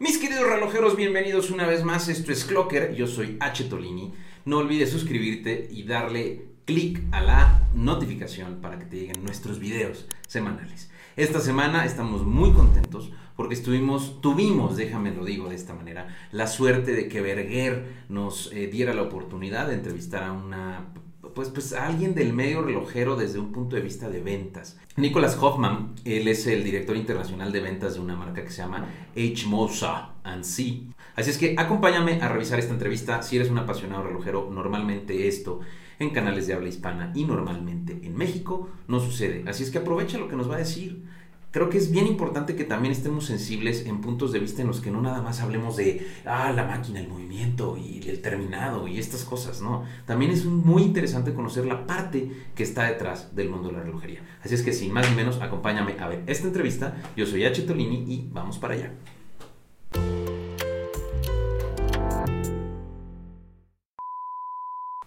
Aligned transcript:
Mis 0.00 0.16
queridos 0.16 0.48
relojeros, 0.48 0.96
bienvenidos 0.96 1.50
una 1.50 1.66
vez 1.66 1.84
más. 1.84 2.08
Esto 2.08 2.32
es 2.32 2.46
Clocker. 2.46 2.94
Yo 2.94 3.06
soy 3.06 3.36
H. 3.38 3.64
Tolini. 3.64 4.14
No 4.46 4.56
olvides 4.56 4.90
suscribirte 4.90 5.68
y 5.70 5.82
darle 5.82 6.46
clic 6.64 7.02
a 7.12 7.20
la 7.20 7.68
notificación 7.74 8.62
para 8.62 8.78
que 8.78 8.86
te 8.86 8.96
lleguen 8.96 9.22
nuestros 9.22 9.58
videos 9.58 10.06
semanales. 10.26 10.90
Esta 11.16 11.38
semana 11.38 11.84
estamos 11.84 12.24
muy 12.24 12.50
contentos 12.54 13.12
porque 13.36 13.52
estuvimos, 13.52 14.22
tuvimos, 14.22 14.78
déjame 14.78 15.10
lo 15.10 15.22
digo 15.22 15.50
de 15.50 15.56
esta 15.56 15.74
manera, 15.74 16.08
la 16.32 16.46
suerte 16.46 16.92
de 16.92 17.06
que 17.06 17.20
Berger 17.20 17.84
nos 18.08 18.50
eh, 18.54 18.68
diera 18.68 18.94
la 18.94 19.02
oportunidad 19.02 19.68
de 19.68 19.74
entrevistar 19.74 20.22
a 20.22 20.32
una 20.32 20.94
pues, 21.34 21.48
pues 21.48 21.72
alguien 21.72 22.14
del 22.14 22.32
medio 22.32 22.62
relojero 22.62 23.16
desde 23.16 23.38
un 23.38 23.52
punto 23.52 23.76
de 23.76 23.82
vista 23.82 24.08
de 24.08 24.20
ventas. 24.20 24.78
Nicholas 24.96 25.36
Hoffman, 25.40 25.94
él 26.04 26.28
es 26.28 26.46
el 26.46 26.64
director 26.64 26.96
internacional 26.96 27.52
de 27.52 27.60
ventas 27.60 27.94
de 27.94 28.00
una 28.00 28.16
marca 28.16 28.44
que 28.44 28.50
se 28.50 28.62
llama 28.62 28.86
H. 29.16 29.46
Mosa 29.46 30.10
C. 30.42 30.82
Así 31.16 31.30
es 31.30 31.38
que 31.38 31.54
acompáñame 31.58 32.20
a 32.20 32.28
revisar 32.28 32.58
esta 32.58 32.72
entrevista. 32.72 33.22
Si 33.22 33.36
eres 33.36 33.50
un 33.50 33.58
apasionado 33.58 34.02
relojero, 34.02 34.48
normalmente 34.50 35.28
esto 35.28 35.60
en 35.98 36.10
canales 36.10 36.46
de 36.46 36.54
habla 36.54 36.68
hispana 36.68 37.12
y 37.14 37.24
normalmente 37.24 38.00
en 38.02 38.16
México 38.16 38.68
no 38.88 39.00
sucede. 39.00 39.44
Así 39.46 39.62
es 39.62 39.70
que 39.70 39.78
aprovecha 39.78 40.18
lo 40.18 40.28
que 40.28 40.36
nos 40.36 40.50
va 40.50 40.54
a 40.54 40.58
decir 40.58 41.04
creo 41.50 41.68
que 41.68 41.78
es 41.78 41.90
bien 41.90 42.06
importante 42.06 42.54
que 42.54 42.64
también 42.64 42.92
estemos 42.92 43.26
sensibles 43.26 43.86
en 43.86 44.00
puntos 44.00 44.32
de 44.32 44.38
vista 44.38 44.62
en 44.62 44.68
los 44.68 44.80
que 44.80 44.90
no 44.90 45.00
nada 45.00 45.20
más 45.22 45.40
hablemos 45.40 45.76
de, 45.76 46.06
ah, 46.24 46.52
la 46.52 46.64
máquina, 46.64 47.00
el 47.00 47.08
movimiento 47.08 47.76
y 47.76 48.08
el 48.08 48.20
terminado 48.20 48.86
y 48.86 48.98
estas 48.98 49.24
cosas, 49.24 49.60
¿no? 49.60 49.84
También 50.06 50.30
es 50.30 50.44
muy 50.44 50.82
interesante 50.82 51.34
conocer 51.34 51.66
la 51.66 51.86
parte 51.86 52.30
que 52.54 52.62
está 52.62 52.84
detrás 52.84 53.34
del 53.34 53.50
mundo 53.50 53.68
de 53.68 53.74
la 53.74 53.82
relojería. 53.82 54.22
Así 54.42 54.54
es 54.54 54.62
que 54.62 54.72
sin 54.72 54.92
más 54.92 55.08
ni 55.10 55.16
menos, 55.16 55.40
acompáñame 55.40 55.96
a 55.98 56.08
ver 56.08 56.22
esta 56.26 56.46
entrevista. 56.46 56.96
Yo 57.16 57.26
soy 57.26 57.44
H. 57.44 57.62
Tolini 57.62 58.04
y 58.12 58.28
vamos 58.30 58.58
para 58.58 58.74
allá. 58.74 58.92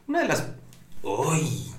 Una 0.06 0.22
de 0.22 0.28
las... 0.28 0.54
¡Uy! 1.02 1.73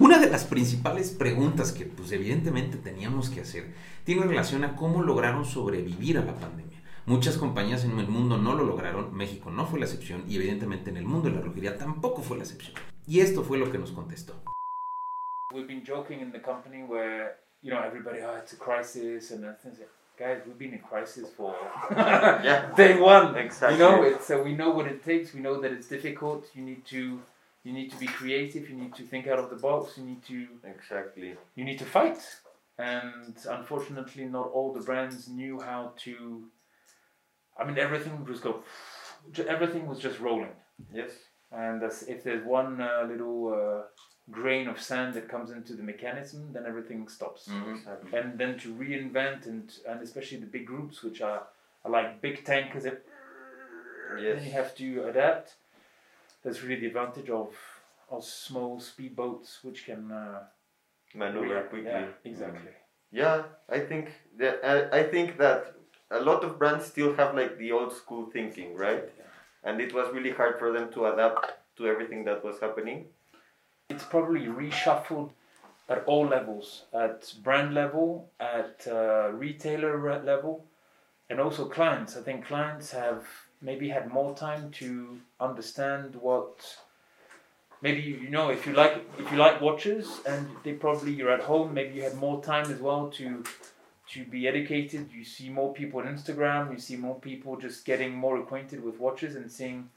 Una 0.00 0.20
de 0.20 0.30
las 0.30 0.44
principales 0.44 1.10
preguntas 1.10 1.72
que 1.72 1.84
pues 1.84 2.12
evidentemente 2.12 2.76
teníamos 2.76 3.30
que 3.30 3.40
hacer 3.40 3.74
tiene 4.04 4.22
relación 4.22 4.62
a 4.62 4.76
cómo 4.76 5.02
lograron 5.02 5.44
sobrevivir 5.44 6.18
a 6.18 6.24
la 6.24 6.36
pandemia. 6.36 6.80
Muchas 7.04 7.36
compañías 7.36 7.84
en 7.84 7.98
el 7.98 8.06
mundo 8.06 8.38
no 8.38 8.54
lo 8.54 8.64
lograron, 8.64 9.12
México 9.12 9.50
no 9.50 9.66
fue 9.66 9.80
la 9.80 9.86
excepción 9.86 10.22
y 10.28 10.36
evidentemente 10.36 10.90
en 10.90 10.98
el 10.98 11.04
mundo 11.04 11.28
de 11.28 11.34
la 11.34 11.40
relojería 11.40 11.76
tampoco 11.76 12.22
fue 12.22 12.36
la 12.36 12.44
excepción. 12.44 12.74
Y 13.08 13.18
esto 13.18 13.42
fue 13.42 13.58
lo 13.58 13.72
que 13.72 13.78
nos 13.78 13.90
contestó. 13.90 14.40
We've 15.52 15.66
been 15.66 15.82
joking 15.84 16.20
in 16.20 16.30
the 16.30 16.40
company 16.40 16.84
where, 16.84 17.34
you 17.60 17.72
know, 17.72 17.82
everybody, 17.82 18.20
oh, 18.20 18.36
it's 18.38 18.52
a 18.52 18.56
crisis 18.56 19.32
and 19.32 19.42
things 19.60 19.80
like, 19.80 19.90
guys, 20.16 20.42
we've 20.46 20.58
been 20.58 20.74
in 20.74 20.80
crisis 20.80 21.28
for 21.36 21.56
yeah. 21.90 22.70
day 22.76 23.00
one. 23.00 23.36
Exactly. 23.36 23.78
You 23.78 23.82
know, 23.82 24.02
it's, 24.04 24.28
so 24.28 24.44
we 24.44 24.54
know 24.54 24.70
what 24.70 24.86
it 24.86 25.02
takes. 25.04 25.34
We 25.34 25.40
know 25.40 25.60
that 25.60 25.72
it's 25.72 25.88
difficult. 25.88 26.46
You 26.54 26.62
need 26.62 26.84
to 26.86 27.20
you 27.68 27.74
need 27.74 27.90
to 27.90 27.98
be 27.98 28.06
creative 28.06 28.64
you 28.70 28.76
need 28.82 28.94
to 28.94 29.04
think 29.10 29.26
out 29.26 29.38
of 29.38 29.50
the 29.50 29.60
box 29.68 29.98
you 29.98 30.04
need 30.10 30.22
to 30.32 30.38
exactly 30.74 31.34
you 31.54 31.64
need 31.68 31.78
to 31.78 31.84
fight 31.84 32.22
and 32.78 33.34
unfortunately 33.58 34.24
not 34.24 34.46
all 34.54 34.72
the 34.72 34.84
brands 34.88 35.28
knew 35.28 35.60
how 35.60 35.92
to 36.04 36.14
i 37.58 37.64
mean 37.66 37.78
everything 37.86 38.24
was 38.24 38.40
go 38.40 38.52
everything 39.56 39.86
was 39.86 39.98
just 39.98 40.18
rolling 40.18 40.54
yes 41.00 41.12
and 41.52 41.82
if 42.14 42.24
there's 42.24 42.44
one 42.44 42.80
uh, 42.80 43.06
little 43.12 43.38
uh, 43.58 43.82
grain 44.30 44.68
of 44.68 44.80
sand 44.80 45.14
that 45.14 45.28
comes 45.28 45.50
into 45.50 45.74
the 45.74 45.82
mechanism 45.82 46.40
then 46.54 46.64
everything 46.66 47.06
stops 47.08 47.48
mm-hmm. 47.48 47.74
exactly. 47.74 48.18
and 48.18 48.38
then 48.38 48.58
to 48.58 48.68
reinvent 48.74 49.46
and 49.46 49.64
and 49.88 50.00
especially 50.00 50.38
the 50.38 50.52
big 50.56 50.66
groups 50.66 51.02
which 51.02 51.20
are, 51.20 51.42
are 51.84 51.90
like 51.90 52.22
big 52.22 52.44
tankers 52.44 52.84
that 52.84 53.02
yes. 54.22 54.36
then 54.36 54.44
you 54.46 54.52
have 54.52 54.74
to 54.74 54.88
adapt 55.10 55.54
that's 56.48 56.62
really 56.62 56.80
the 56.80 56.86
advantage 56.86 57.28
of 57.28 57.50
of 58.10 58.24
small 58.24 58.80
speedboats 58.80 59.62
which 59.62 59.84
can 59.84 60.10
uh, 60.10 60.40
maneuver 61.14 61.62
quickly. 61.64 61.90
Yeah, 61.90 62.06
exactly. 62.24 62.72
Yeah, 63.12 63.42
I 63.68 63.80
think 63.80 64.12
that 64.38 64.60
I, 64.64 65.00
I 65.00 65.02
think 65.02 65.36
that 65.38 65.74
a 66.10 66.20
lot 66.20 66.42
of 66.42 66.58
brands 66.58 66.86
still 66.86 67.14
have 67.16 67.34
like 67.34 67.58
the 67.58 67.72
old 67.72 67.92
school 67.92 68.30
thinking, 68.32 68.74
right? 68.74 69.04
Yeah. 69.18 69.24
And 69.70 69.80
it 69.80 69.92
was 69.92 70.14
really 70.14 70.30
hard 70.30 70.58
for 70.58 70.72
them 70.72 70.90
to 70.92 71.06
adapt 71.06 71.52
to 71.76 71.86
everything 71.86 72.24
that 72.24 72.42
was 72.42 72.60
happening. 72.60 73.06
It's 73.90 74.04
probably 74.04 74.46
reshuffled 74.46 75.30
at 75.88 76.04
all 76.04 76.26
levels, 76.26 76.84
at 76.94 77.34
brand 77.42 77.74
level, 77.74 78.30
at 78.40 78.86
uh, 78.86 79.30
retailer 79.32 80.22
level, 80.22 80.64
and 81.28 81.40
also 81.40 81.66
clients. 81.66 82.16
I 82.16 82.22
think 82.22 82.46
clients 82.46 82.92
have 82.92 83.26
maybe 83.60 83.88
had 83.88 84.12
more 84.12 84.34
time 84.34 84.70
to 84.70 85.18
understand 85.40 86.14
what 86.16 86.76
maybe 87.80 88.00
you 88.00 88.28
know 88.28 88.50
if 88.50 88.66
you 88.66 88.72
like 88.72 89.04
if 89.18 89.30
you 89.30 89.38
like 89.38 89.60
watches 89.60 90.20
and 90.26 90.48
they 90.64 90.72
probably 90.72 91.12
you're 91.12 91.32
at 91.32 91.42
home 91.42 91.74
maybe 91.74 91.94
you 91.94 92.02
had 92.02 92.14
more 92.14 92.42
time 92.42 92.70
as 92.70 92.80
well 92.80 93.08
to 93.08 93.44
to 94.10 94.24
be 94.24 94.48
educated. 94.48 95.10
You 95.12 95.24
see 95.24 95.50
more 95.50 95.72
people 95.72 96.00
on 96.00 96.06
instagram. 96.06 96.72
You 96.72 96.78
see 96.78 96.96
more 96.96 97.16
people 97.16 97.56
just 97.56 97.84
getting 97.84 98.14
more 98.14 98.38
acquainted 98.38 98.82
with 98.82 98.98
watches 98.98 99.36
and 99.36 99.50
seeing 99.50 99.90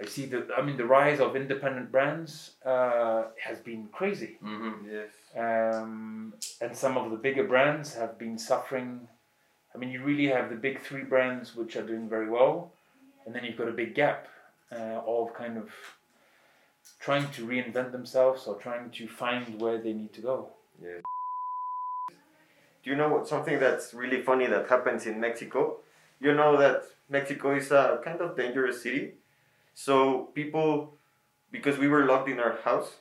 i 0.00 0.04
see 0.04 0.26
the 0.26 0.46
i 0.56 0.60
mean 0.60 0.76
the 0.76 0.84
rise 0.84 1.20
of 1.20 1.36
independent 1.36 1.90
brands 1.90 2.52
uh, 2.64 3.24
has 3.42 3.58
been 3.60 3.88
crazy. 3.92 4.38
Mm-hmm. 4.44 4.88
yes. 4.90 5.10
Um, 5.44 6.34
and 6.60 6.76
some 6.76 6.96
of 6.98 7.10
the 7.10 7.16
bigger 7.16 7.44
brands 7.44 7.94
have 7.94 8.18
been 8.18 8.38
suffering. 8.38 9.08
I 9.74 9.78
mean 9.78 9.90
you 9.90 10.02
really 10.02 10.26
have 10.26 10.50
the 10.50 10.56
big 10.56 10.80
three 10.80 11.04
brands 11.04 11.54
which 11.56 11.76
are 11.76 11.86
doing 11.86 12.08
very 12.08 12.28
well 12.28 12.72
and 13.26 13.34
then 13.34 13.44
you've 13.44 13.58
got 13.58 13.68
a 13.68 13.72
big 13.72 13.94
gap 13.94 14.28
uh, 14.72 15.00
of 15.06 15.34
kind 15.34 15.58
of 15.58 15.70
trying 17.00 17.28
to 17.32 17.46
reinvent 17.46 17.92
themselves 17.92 18.46
or 18.46 18.54
trying 18.54 18.90
to 18.90 19.08
find 19.08 19.60
where 19.60 19.78
they 19.78 19.92
need 19.92 20.12
to 20.14 20.20
go. 20.20 20.50
Yeah. 20.80 21.00
Do 22.82 22.90
you 22.90 22.96
know 22.96 23.08
what, 23.08 23.26
something 23.26 23.58
that's 23.58 23.92
really 23.92 24.22
funny 24.22 24.46
that 24.46 24.68
happens 24.68 25.06
in 25.06 25.20
Mexico? 25.20 25.78
You 26.20 26.34
know 26.34 26.56
that 26.56 26.84
Mexico 27.10 27.54
is 27.56 27.72
a 27.72 28.00
kind 28.04 28.20
of 28.20 28.36
dangerous 28.36 28.82
city. 28.82 29.14
So 29.74 30.30
people, 30.34 30.96
because 31.50 31.78
we 31.78 31.88
were 31.88 32.06
locked 32.06 32.28
in 32.28 32.38
our 32.38 32.58
house, 32.64 32.94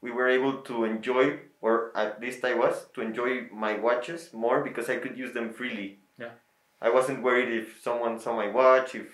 we 0.00 0.12
were 0.12 0.28
able 0.28 0.58
to 0.62 0.84
enjoy, 0.84 1.40
or 1.60 1.90
at 1.96 2.20
least 2.20 2.44
I 2.44 2.54
was, 2.54 2.86
to 2.94 3.00
enjoy 3.00 3.48
my 3.52 3.76
watches 3.76 4.32
more 4.32 4.62
because 4.62 4.88
I 4.88 4.98
could 4.98 5.18
use 5.18 5.34
them 5.34 5.52
freely. 5.52 5.98
Yeah. 6.18 6.30
I 6.80 6.90
wasn't 6.90 7.24
worried 7.24 7.48
if 7.48 7.82
someone 7.82 8.20
saw 8.20 8.36
my 8.36 8.48
watch, 8.48 8.94
if 8.94 9.08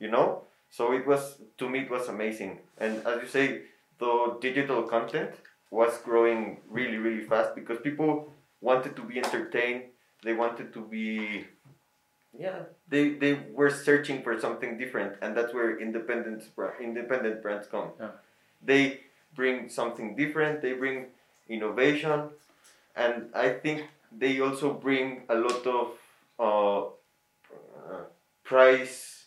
you 0.00 0.10
know. 0.10 0.42
So 0.70 0.92
it 0.92 1.06
was 1.06 1.38
to 1.58 1.68
me 1.68 1.80
it 1.80 1.90
was 1.90 2.08
amazing, 2.08 2.60
and 2.78 3.06
as 3.06 3.22
you 3.22 3.28
say, 3.28 3.62
the 3.98 4.38
digital 4.40 4.82
content 4.84 5.30
was 5.70 5.98
growing 5.98 6.58
really 6.68 6.96
really 6.98 7.24
fast 7.24 7.54
because 7.54 7.78
people 7.80 8.32
wanted 8.60 8.96
to 8.96 9.02
be 9.02 9.18
entertained. 9.18 9.84
They 10.22 10.34
wanted 10.34 10.72
to 10.74 10.82
be, 10.84 11.46
yeah, 12.38 12.60
they 12.88 13.10
they 13.10 13.34
were 13.52 13.70
searching 13.70 14.22
for 14.22 14.38
something 14.40 14.78
different, 14.78 15.16
and 15.22 15.36
that's 15.36 15.52
where 15.54 15.78
independent 15.80 16.44
independent 16.80 17.42
brands 17.42 17.66
come. 17.66 17.90
Yeah. 17.98 18.10
They 18.62 19.00
bring 19.34 19.68
something 19.68 20.16
different. 20.16 20.62
They 20.62 20.74
bring 20.74 21.06
innovation, 21.48 22.30
and 22.94 23.30
I 23.34 23.50
think 23.50 23.86
they 24.12 24.40
also 24.40 24.72
bring 24.74 25.22
a 25.28 25.34
lot 25.34 25.66
of 25.66 25.92
uh, 26.38 26.80
uh, 26.84 28.04
price 28.44 29.19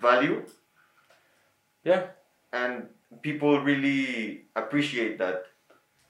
value. 0.00 0.44
Yeah. 1.84 2.06
And 2.52 2.88
people 3.22 3.60
really 3.60 4.44
appreciate 4.56 5.18
that. 5.18 5.44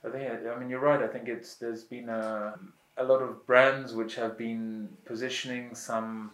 I 0.05 0.09
think 0.09 0.29
I 0.47 0.57
mean 0.59 0.69
you're 0.69 0.79
right. 0.79 1.01
I 1.01 1.07
think 1.07 1.27
it's 1.27 1.55
there's 1.55 1.83
been 1.83 2.07
a 2.09 2.53
a 2.99 3.03
lot 3.03 3.21
of 3.21 3.45
brands 3.47 3.93
which 3.93 4.15
have 4.15 4.37
been 4.37 4.89
positioning 5.05 5.73
some 5.73 6.31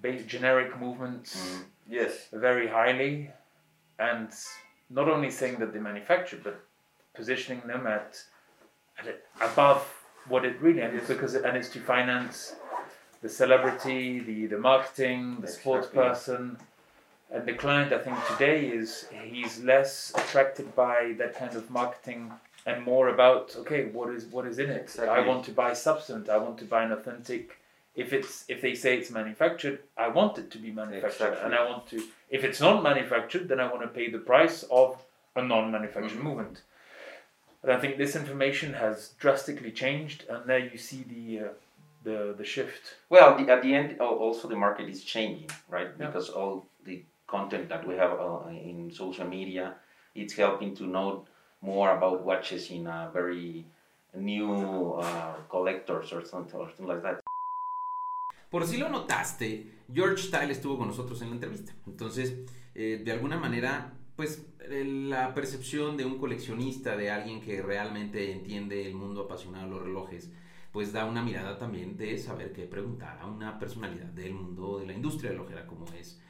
base 0.00 0.26
generic 0.26 0.78
movements 0.78 1.36
mm. 1.36 1.62
yes 1.88 2.28
very 2.32 2.66
highly 2.66 3.30
and 3.98 4.28
not 4.90 5.08
only 5.08 5.30
saying 5.30 5.58
that 5.58 5.72
they 5.72 5.78
manufacture 5.78 6.38
but 6.42 6.60
positioning 7.14 7.62
them 7.66 7.86
at, 7.86 8.20
at 8.98 9.22
above 9.40 9.82
what 10.28 10.44
it 10.44 10.60
really 10.60 10.80
is 10.80 10.92
yes. 10.94 11.08
because 11.08 11.34
it, 11.34 11.44
and 11.44 11.56
it's 11.56 11.68
to 11.68 11.80
finance 11.80 12.56
the 13.26 13.32
celebrity, 13.32 14.20
the, 14.20 14.46
the 14.46 14.58
marketing, 14.58 15.38
the 15.40 15.48
sports 15.48 15.88
person. 15.88 16.56
And 17.32 17.44
the 17.44 17.54
client, 17.54 17.92
I 17.92 17.98
think 17.98 18.16
today 18.32 18.66
is 18.68 19.08
he's 19.24 19.58
less 19.64 20.12
attracted 20.14 20.76
by 20.76 21.14
that 21.18 21.36
kind 21.36 21.56
of 21.56 21.68
marketing 21.68 22.32
and 22.66 22.84
more 22.84 23.08
about 23.08 23.56
okay, 23.62 23.86
what 23.86 24.10
is 24.14 24.26
what 24.26 24.46
is 24.46 24.60
in 24.60 24.70
it? 24.70 24.82
Exactly. 24.82 25.08
I 25.08 25.26
want 25.26 25.44
to 25.46 25.52
buy 25.62 25.72
substance. 25.72 26.28
I 26.28 26.36
want 26.36 26.56
to 26.58 26.64
buy 26.64 26.84
an 26.84 26.92
authentic. 26.92 27.58
If 27.96 28.12
it's 28.12 28.44
if 28.48 28.60
they 28.60 28.74
say 28.76 28.96
it's 28.98 29.10
manufactured, 29.10 29.80
I 29.96 30.08
want 30.08 30.38
it 30.38 30.48
to 30.52 30.58
be 30.58 30.70
manufactured, 30.70 31.30
exactly. 31.32 31.44
and 31.44 31.54
I 31.54 31.68
want 31.68 31.88
to. 31.92 31.98
If 32.30 32.44
it's 32.44 32.60
not 32.60 32.82
manufactured, 32.90 33.48
then 33.48 33.58
I 33.58 33.66
want 33.72 33.82
to 33.82 33.88
pay 33.88 34.08
the 34.08 34.24
price 34.32 34.64
of 34.70 34.88
a 35.34 35.42
non-manufactured 35.42 36.18
mm-hmm. 36.18 36.28
movement. 36.28 36.62
But 37.60 37.70
I 37.70 37.80
think 37.80 37.96
this 37.96 38.14
information 38.14 38.74
has 38.74 39.14
drastically 39.18 39.72
changed, 39.72 40.24
and 40.28 40.48
there 40.48 40.64
you 40.72 40.78
see 40.78 41.02
the 41.14 41.46
uh, 41.46 41.52
the 42.06 42.34
the 42.38 42.44
shift. 42.44 42.82
Well, 43.10 43.36
the, 43.36 43.44
at 43.52 43.60
the 43.62 43.74
end, 43.74 43.88
al- 44.00 44.18
also 44.26 44.48
the 44.48 44.56
market 44.56 44.88
is 44.88 45.04
changing, 45.04 45.50
right? 45.68 45.90
Yeah. 45.98 46.06
Because 46.06 46.28
all 46.30 46.54
the 46.84 47.04
content 47.26 47.68
that 47.68 47.82
we 47.86 47.94
have 47.96 48.12
uh, 48.12 48.48
in 48.48 48.90
social 48.90 49.26
media, 49.26 49.74
it's 50.14 50.34
helping 50.34 50.74
to 50.76 50.84
know 50.84 51.26
more 51.60 51.90
about 51.98 52.24
watches 52.24 52.70
in 52.70 52.86
a 52.86 53.10
very 53.12 53.66
new 54.14 54.94
uh, 55.00 55.34
collectors 55.50 56.12
or 56.12 56.24
something, 56.24 56.58
or 56.60 56.68
something 56.68 56.86
like 56.86 57.02
that. 57.02 57.20
Por 58.48 58.64
si 58.64 58.78
lo 58.78 58.88
notaste, 58.88 59.66
George 59.92 60.22
Style 60.22 60.52
estuvo 60.52 60.78
con 60.78 60.88
nosotros 60.88 61.20
en 61.22 61.30
la 61.30 61.34
entrevista. 61.34 61.72
Entonces, 61.86 62.46
eh, 62.74 63.02
de 63.04 63.12
alguna 63.12 63.38
manera, 63.38 63.92
pues 64.14 64.46
eh, 64.60 64.84
la 64.84 65.34
percepción 65.34 65.96
de 65.96 66.04
un 66.04 66.18
coleccionista, 66.18 66.96
de 66.96 67.10
alguien 67.10 67.40
que 67.40 67.60
realmente 67.60 68.32
entiende 68.32 68.86
el 68.86 68.94
mundo 68.94 69.22
apasionado 69.22 69.66
de 69.66 69.70
los 69.72 69.82
relojes, 69.82 70.30
pues 70.76 70.92
da 70.92 71.06
una 71.06 71.22
mirada 71.22 71.56
también 71.56 71.96
de 71.96 72.18
saber 72.18 72.52
qué 72.52 72.66
preguntar 72.66 73.18
a 73.18 73.26
una 73.26 73.58
personalidad 73.58 74.08
del 74.08 74.34
mundo 74.34 74.78
de 74.78 74.84
la 74.84 74.92
industria 74.92 75.30
relojera 75.30 75.66
como 75.66 75.86
es 75.94 76.20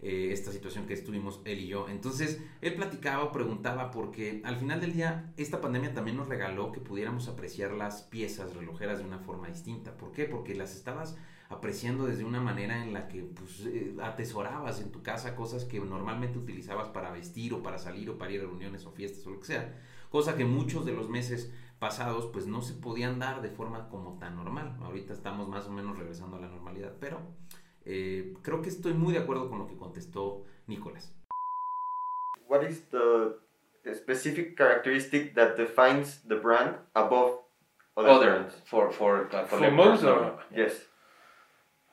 eh, 0.00 0.28
esta 0.30 0.52
situación 0.52 0.86
que 0.86 0.94
estuvimos 0.94 1.40
él 1.44 1.58
y 1.58 1.66
yo. 1.66 1.88
Entonces, 1.88 2.40
él 2.60 2.74
platicaba 2.76 3.32
preguntaba 3.32 3.90
porque 3.90 4.42
al 4.44 4.58
final 4.58 4.80
del 4.80 4.92
día 4.92 5.32
esta 5.36 5.60
pandemia 5.60 5.92
también 5.92 6.16
nos 6.16 6.28
regaló 6.28 6.70
que 6.70 6.78
pudiéramos 6.78 7.26
apreciar 7.26 7.72
las 7.72 8.02
piezas 8.02 8.54
relojeras 8.54 8.98
de 8.98 9.04
una 9.06 9.18
forma 9.18 9.48
distinta. 9.48 9.96
¿Por 9.96 10.12
qué? 10.12 10.26
Porque 10.26 10.54
las 10.54 10.76
estabas 10.76 11.16
apreciando 11.48 12.06
desde 12.06 12.22
una 12.22 12.40
manera 12.40 12.84
en 12.84 12.92
la 12.92 13.08
que 13.08 13.22
pues, 13.22 13.66
eh, 13.66 13.96
atesorabas 14.00 14.80
en 14.80 14.92
tu 14.92 15.02
casa 15.02 15.34
cosas 15.34 15.64
que 15.64 15.80
normalmente 15.80 16.38
utilizabas 16.38 16.90
para 16.90 17.10
vestir 17.10 17.54
o 17.54 17.62
para 17.64 17.78
salir 17.78 18.08
o 18.08 18.18
para 18.18 18.30
ir 18.30 18.38
a 18.38 18.44
reuniones 18.44 18.86
o 18.86 18.92
fiestas 18.92 19.26
o 19.26 19.30
lo 19.30 19.40
que 19.40 19.46
sea. 19.46 19.74
Cosa 20.10 20.36
que 20.36 20.44
muchos 20.44 20.86
de 20.86 20.92
los 20.92 21.08
meses 21.08 21.52
pasados 21.78 22.26
pues 22.32 22.46
no 22.46 22.62
se 22.62 22.74
podían 22.74 23.18
dar 23.18 23.42
de 23.42 23.50
forma 23.50 23.88
como 23.88 24.18
tan 24.18 24.36
normal. 24.36 24.76
Ahorita 24.82 25.12
estamos 25.12 25.48
más 25.48 25.66
o 25.66 25.70
menos 25.70 25.98
regresando 25.98 26.36
a 26.36 26.40
la 26.40 26.48
normalidad, 26.48 26.94
pero 27.00 27.20
eh, 27.84 28.34
creo 28.42 28.62
que 28.62 28.68
estoy 28.68 28.94
muy 28.94 29.12
de 29.12 29.20
acuerdo 29.20 29.48
con 29.48 29.58
lo 29.58 29.66
que 29.66 29.76
contestó 29.76 30.44
Nicolás. 30.66 31.14
What 32.48 32.62
is 32.62 32.88
the 32.90 33.36
specific 33.94 34.56
characteristic 34.56 35.34
that 35.34 35.56
defines 35.56 36.22
the 36.28 36.36
brand 36.36 36.76
above 36.94 37.40
other, 37.96 38.30
brands? 38.30 38.54
for 38.64 38.90
for 38.92 39.28
uh, 39.32 39.46
For 39.46 39.70
Moser, 39.70 40.32
Yes. 40.54 40.72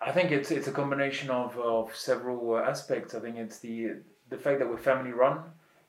I 0.02 0.12
think 0.12 0.32
it's 0.32 0.52
it's 0.52 0.68
a 0.68 0.72
combination 0.72 1.30
of, 1.30 1.58
of 1.58 1.96
several 1.96 2.56
uh, 2.56 2.70
aspects. 2.70 3.16
I 3.16 3.20
think 3.20 3.38
it's 3.38 3.60
the 3.60 4.02
the 4.30 4.38
fact 4.38 4.60
that 4.60 4.70
we're 4.70 4.78
family 4.78 5.12
run. 5.12 5.44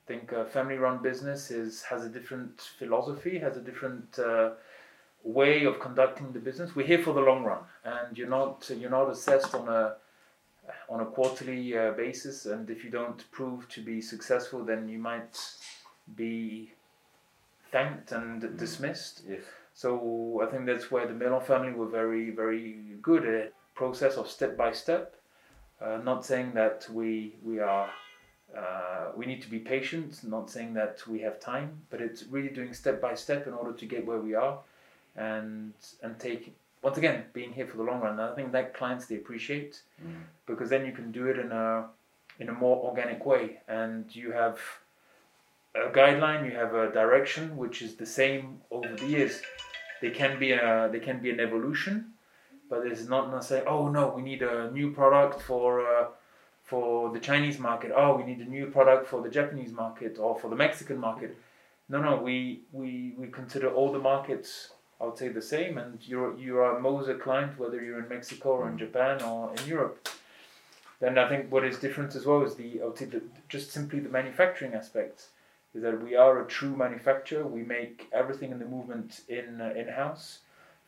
I 0.04 0.12
think 0.12 0.32
uh, 0.32 0.44
family 0.44 0.76
run 0.76 1.02
business 1.02 1.50
is 1.50 1.82
has 1.82 2.04
a 2.04 2.08
different 2.08 2.60
philosophy, 2.78 3.38
has 3.38 3.56
a 3.56 3.60
different 3.60 4.18
uh, 4.18 4.50
way 5.22 5.64
of 5.64 5.80
conducting 5.80 6.32
the 6.32 6.38
business. 6.38 6.76
We're 6.76 6.86
here 6.86 7.02
for 7.02 7.14
the 7.14 7.20
long 7.20 7.42
run, 7.42 7.62
and 7.84 8.16
you're 8.16 8.28
not 8.28 8.70
you're 8.76 8.90
not 8.90 9.10
assessed 9.10 9.54
on 9.54 9.68
a 9.68 9.94
on 10.88 11.00
a 11.00 11.06
quarterly 11.06 11.76
uh, 11.76 11.92
basis. 11.92 12.46
And 12.46 12.68
if 12.68 12.84
you 12.84 12.90
don't 12.90 13.30
prove 13.30 13.68
to 13.70 13.80
be 13.80 14.00
successful, 14.00 14.64
then 14.64 14.88
you 14.88 14.98
might 14.98 15.40
be 16.16 16.72
thanked 17.72 18.12
and 18.12 18.56
dismissed. 18.58 19.22
Yes. 19.26 19.42
So 19.72 20.40
I 20.42 20.50
think 20.50 20.66
that's 20.66 20.90
where 20.90 21.06
the 21.06 21.14
Meylan 21.14 21.44
family 21.44 21.72
were 21.72 21.88
very, 21.88 22.30
very 22.30 22.78
good 23.02 23.26
at 23.26 23.52
process 23.74 24.16
of 24.16 24.28
step 24.28 24.56
by 24.56 24.72
step. 24.72 25.16
Uh, 25.80 25.98
not 26.04 26.24
saying 26.24 26.52
that 26.54 26.86
we 26.92 27.34
we 27.42 27.58
are 27.58 27.90
uh, 28.56 29.06
we 29.16 29.26
need 29.26 29.42
to 29.42 29.50
be 29.50 29.58
patient. 29.58 30.22
Not 30.24 30.50
saying 30.50 30.74
that 30.74 31.06
we 31.06 31.20
have 31.20 31.40
time, 31.40 31.82
but 31.90 32.00
it's 32.00 32.24
really 32.24 32.48
doing 32.48 32.72
step 32.72 33.00
by 33.00 33.14
step 33.14 33.46
in 33.46 33.52
order 33.52 33.72
to 33.72 33.86
get 33.86 34.06
where 34.06 34.20
we 34.20 34.34
are, 34.34 34.58
and 35.16 35.72
and 36.02 36.18
take 36.18 36.54
once 36.82 36.98
again 36.98 37.24
being 37.32 37.52
here 37.52 37.66
for 37.66 37.78
the 37.78 37.82
long 37.82 38.00
run. 38.00 38.12
And 38.12 38.20
I 38.20 38.34
think 38.34 38.52
that 38.52 38.74
clients 38.74 39.06
they 39.06 39.16
appreciate 39.16 39.82
because 40.46 40.68
then 40.68 40.84
you 40.86 40.92
can 40.92 41.10
do 41.12 41.26
it 41.26 41.38
in 41.38 41.50
a 41.50 41.86
in 42.38 42.48
a 42.48 42.52
more 42.52 42.84
organic 42.84 43.24
way, 43.24 43.60
and 43.68 44.14
you 44.14 44.32
have 44.32 44.58
a 45.74 45.88
guideline, 45.90 46.44
you 46.44 46.56
have 46.56 46.74
a 46.74 46.92
direction 46.92 47.56
which 47.56 47.82
is 47.82 47.96
the 47.96 48.06
same 48.06 48.60
over 48.70 48.94
the 48.94 49.06
years. 49.06 49.42
They 50.00 50.10
can 50.10 50.38
be 50.38 50.52
a 50.52 50.88
they 50.92 51.00
can 51.00 51.20
be 51.20 51.30
an 51.30 51.40
evolution, 51.40 52.12
but 52.68 52.86
it's 52.86 53.08
not 53.08 53.30
not 53.30 53.36
necessarily. 53.36 53.66
Oh 53.66 53.88
no, 53.88 54.12
we 54.14 54.22
need 54.22 54.42
a 54.42 54.70
new 54.70 54.92
product 54.92 55.40
for 55.42 55.80
uh, 55.80 56.06
for 56.74 57.12
the 57.12 57.20
Chinese 57.20 57.60
market. 57.60 57.92
Oh, 57.94 58.16
we 58.16 58.24
need 58.24 58.40
a 58.40 58.50
new 58.56 58.66
product 58.66 59.06
for 59.06 59.22
the 59.22 59.28
Japanese 59.28 59.70
market 59.70 60.18
or 60.18 60.36
for 60.40 60.48
the 60.50 60.56
Mexican 60.56 60.98
market. 60.98 61.36
No, 61.88 62.00
no, 62.00 62.16
we 62.16 62.62
we, 62.72 63.14
we 63.16 63.28
consider 63.28 63.68
all 63.72 63.92
the 63.92 64.04
markets. 64.12 64.70
I 65.00 65.04
would 65.04 65.16
say 65.16 65.28
the 65.28 65.48
same, 65.54 65.78
and 65.78 66.00
you're 66.10 66.36
you 66.36 66.58
are 66.58 66.76
a 66.76 66.80
Moser 66.80 67.16
client 67.16 67.60
whether 67.60 67.80
you're 67.80 68.02
in 68.04 68.08
Mexico 68.08 68.48
or 68.58 68.68
in 68.68 68.76
Japan 68.76 69.22
or 69.22 69.52
in 69.56 69.68
Europe. 69.68 70.08
Then 70.98 71.16
I 71.16 71.28
think 71.28 71.52
what 71.52 71.64
is 71.64 71.78
different 71.78 72.16
as 72.16 72.26
well 72.26 72.42
is 72.42 72.56
the 72.56 72.82
I 72.82 72.86
would 72.86 72.98
say 72.98 73.04
the, 73.04 73.22
just 73.48 73.70
simply 73.70 74.00
the 74.00 74.16
manufacturing 74.20 74.74
aspects 74.74 75.28
is 75.76 75.82
that 75.82 76.02
we 76.02 76.16
are 76.16 76.42
a 76.42 76.48
true 76.58 76.74
manufacturer. 76.74 77.46
We 77.46 77.62
make 77.62 78.08
everything 78.12 78.50
in 78.50 78.58
the 78.58 78.72
movement 78.76 79.20
in 79.28 79.60
uh, 79.60 79.80
in 79.80 79.86
house, 80.02 80.40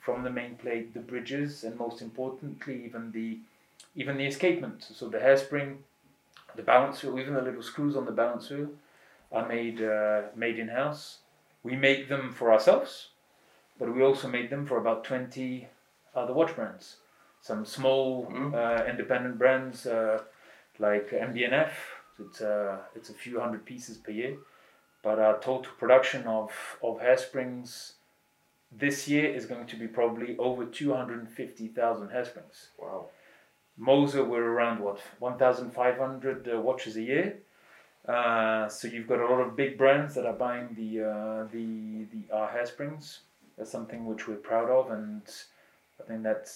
from 0.04 0.24
the 0.24 0.36
main 0.40 0.56
plate, 0.56 0.94
the 0.94 1.06
bridges, 1.12 1.62
and 1.62 1.78
most 1.78 2.02
importantly, 2.02 2.76
even 2.86 3.12
the 3.12 3.38
even 3.96 4.16
the 4.18 4.26
escapement. 4.26 4.84
So 4.94 5.08
the 5.08 5.18
hairspring, 5.18 5.78
the 6.54 6.62
balance 6.62 7.02
wheel, 7.02 7.18
even 7.18 7.34
the 7.34 7.42
little 7.42 7.62
screws 7.62 7.96
on 7.96 8.04
the 8.04 8.12
balance 8.12 8.48
wheel, 8.50 8.68
are 9.32 9.48
made 9.48 9.82
uh, 9.82 10.22
made 10.36 10.58
in 10.58 10.68
house. 10.68 11.18
We 11.64 11.74
make 11.76 12.08
them 12.08 12.32
for 12.32 12.52
ourselves, 12.52 13.08
but 13.78 13.92
we 13.94 14.02
also 14.02 14.28
made 14.28 14.50
them 14.50 14.66
for 14.66 14.78
about 14.78 15.04
twenty 15.04 15.68
other 16.14 16.32
watch 16.32 16.54
brands. 16.54 16.96
Some 17.40 17.64
small 17.64 18.26
Mhm. 18.26 18.54
uh, 18.54 18.84
independent 18.90 19.38
brands 19.38 19.86
uh, 19.86 20.22
like 20.78 21.10
MB&F. 21.12 21.72
It's 22.18 22.40
uh, 22.40 22.78
it's 22.94 23.10
a 23.10 23.14
few 23.14 23.40
hundred 23.40 23.64
pieces 23.64 23.98
per 23.98 24.12
year 24.12 24.36
but 25.02 25.20
our 25.20 25.38
total 25.38 25.70
production 25.78 26.24
of, 26.26 26.50
of 26.82 26.98
hairsprings 26.98 27.92
this 28.72 29.06
year 29.06 29.32
is 29.32 29.46
going 29.46 29.66
to 29.66 29.76
be 29.76 29.86
probably 29.86 30.36
over 30.38 30.64
250,000 30.64 32.08
hairsprings. 32.08 32.68
Wow. 32.78 33.06
Moser, 33.78 34.24
we're 34.24 34.42
around 34.42 34.80
what 34.80 35.00
1,500 35.18 36.48
uh, 36.48 36.60
watches 36.60 36.96
a 36.96 37.02
year. 37.02 37.38
Uh, 38.08 38.68
so 38.68 38.88
you've 38.88 39.08
got 39.08 39.20
a 39.20 39.26
lot 39.26 39.40
of 39.40 39.56
big 39.56 39.76
brands 39.76 40.14
that 40.14 40.24
are 40.24 40.32
buying 40.32 40.68
the 40.74 41.02
uh, 41.02 41.44
the 41.52 42.04
the 42.12 42.34
our 42.34 42.48
hairsprings. 42.48 43.18
That's 43.58 43.70
something 43.70 44.06
which 44.06 44.28
we're 44.28 44.36
proud 44.36 44.70
of, 44.70 44.90
and 44.90 45.22
I 46.00 46.08
think 46.08 46.22
that 46.22 46.52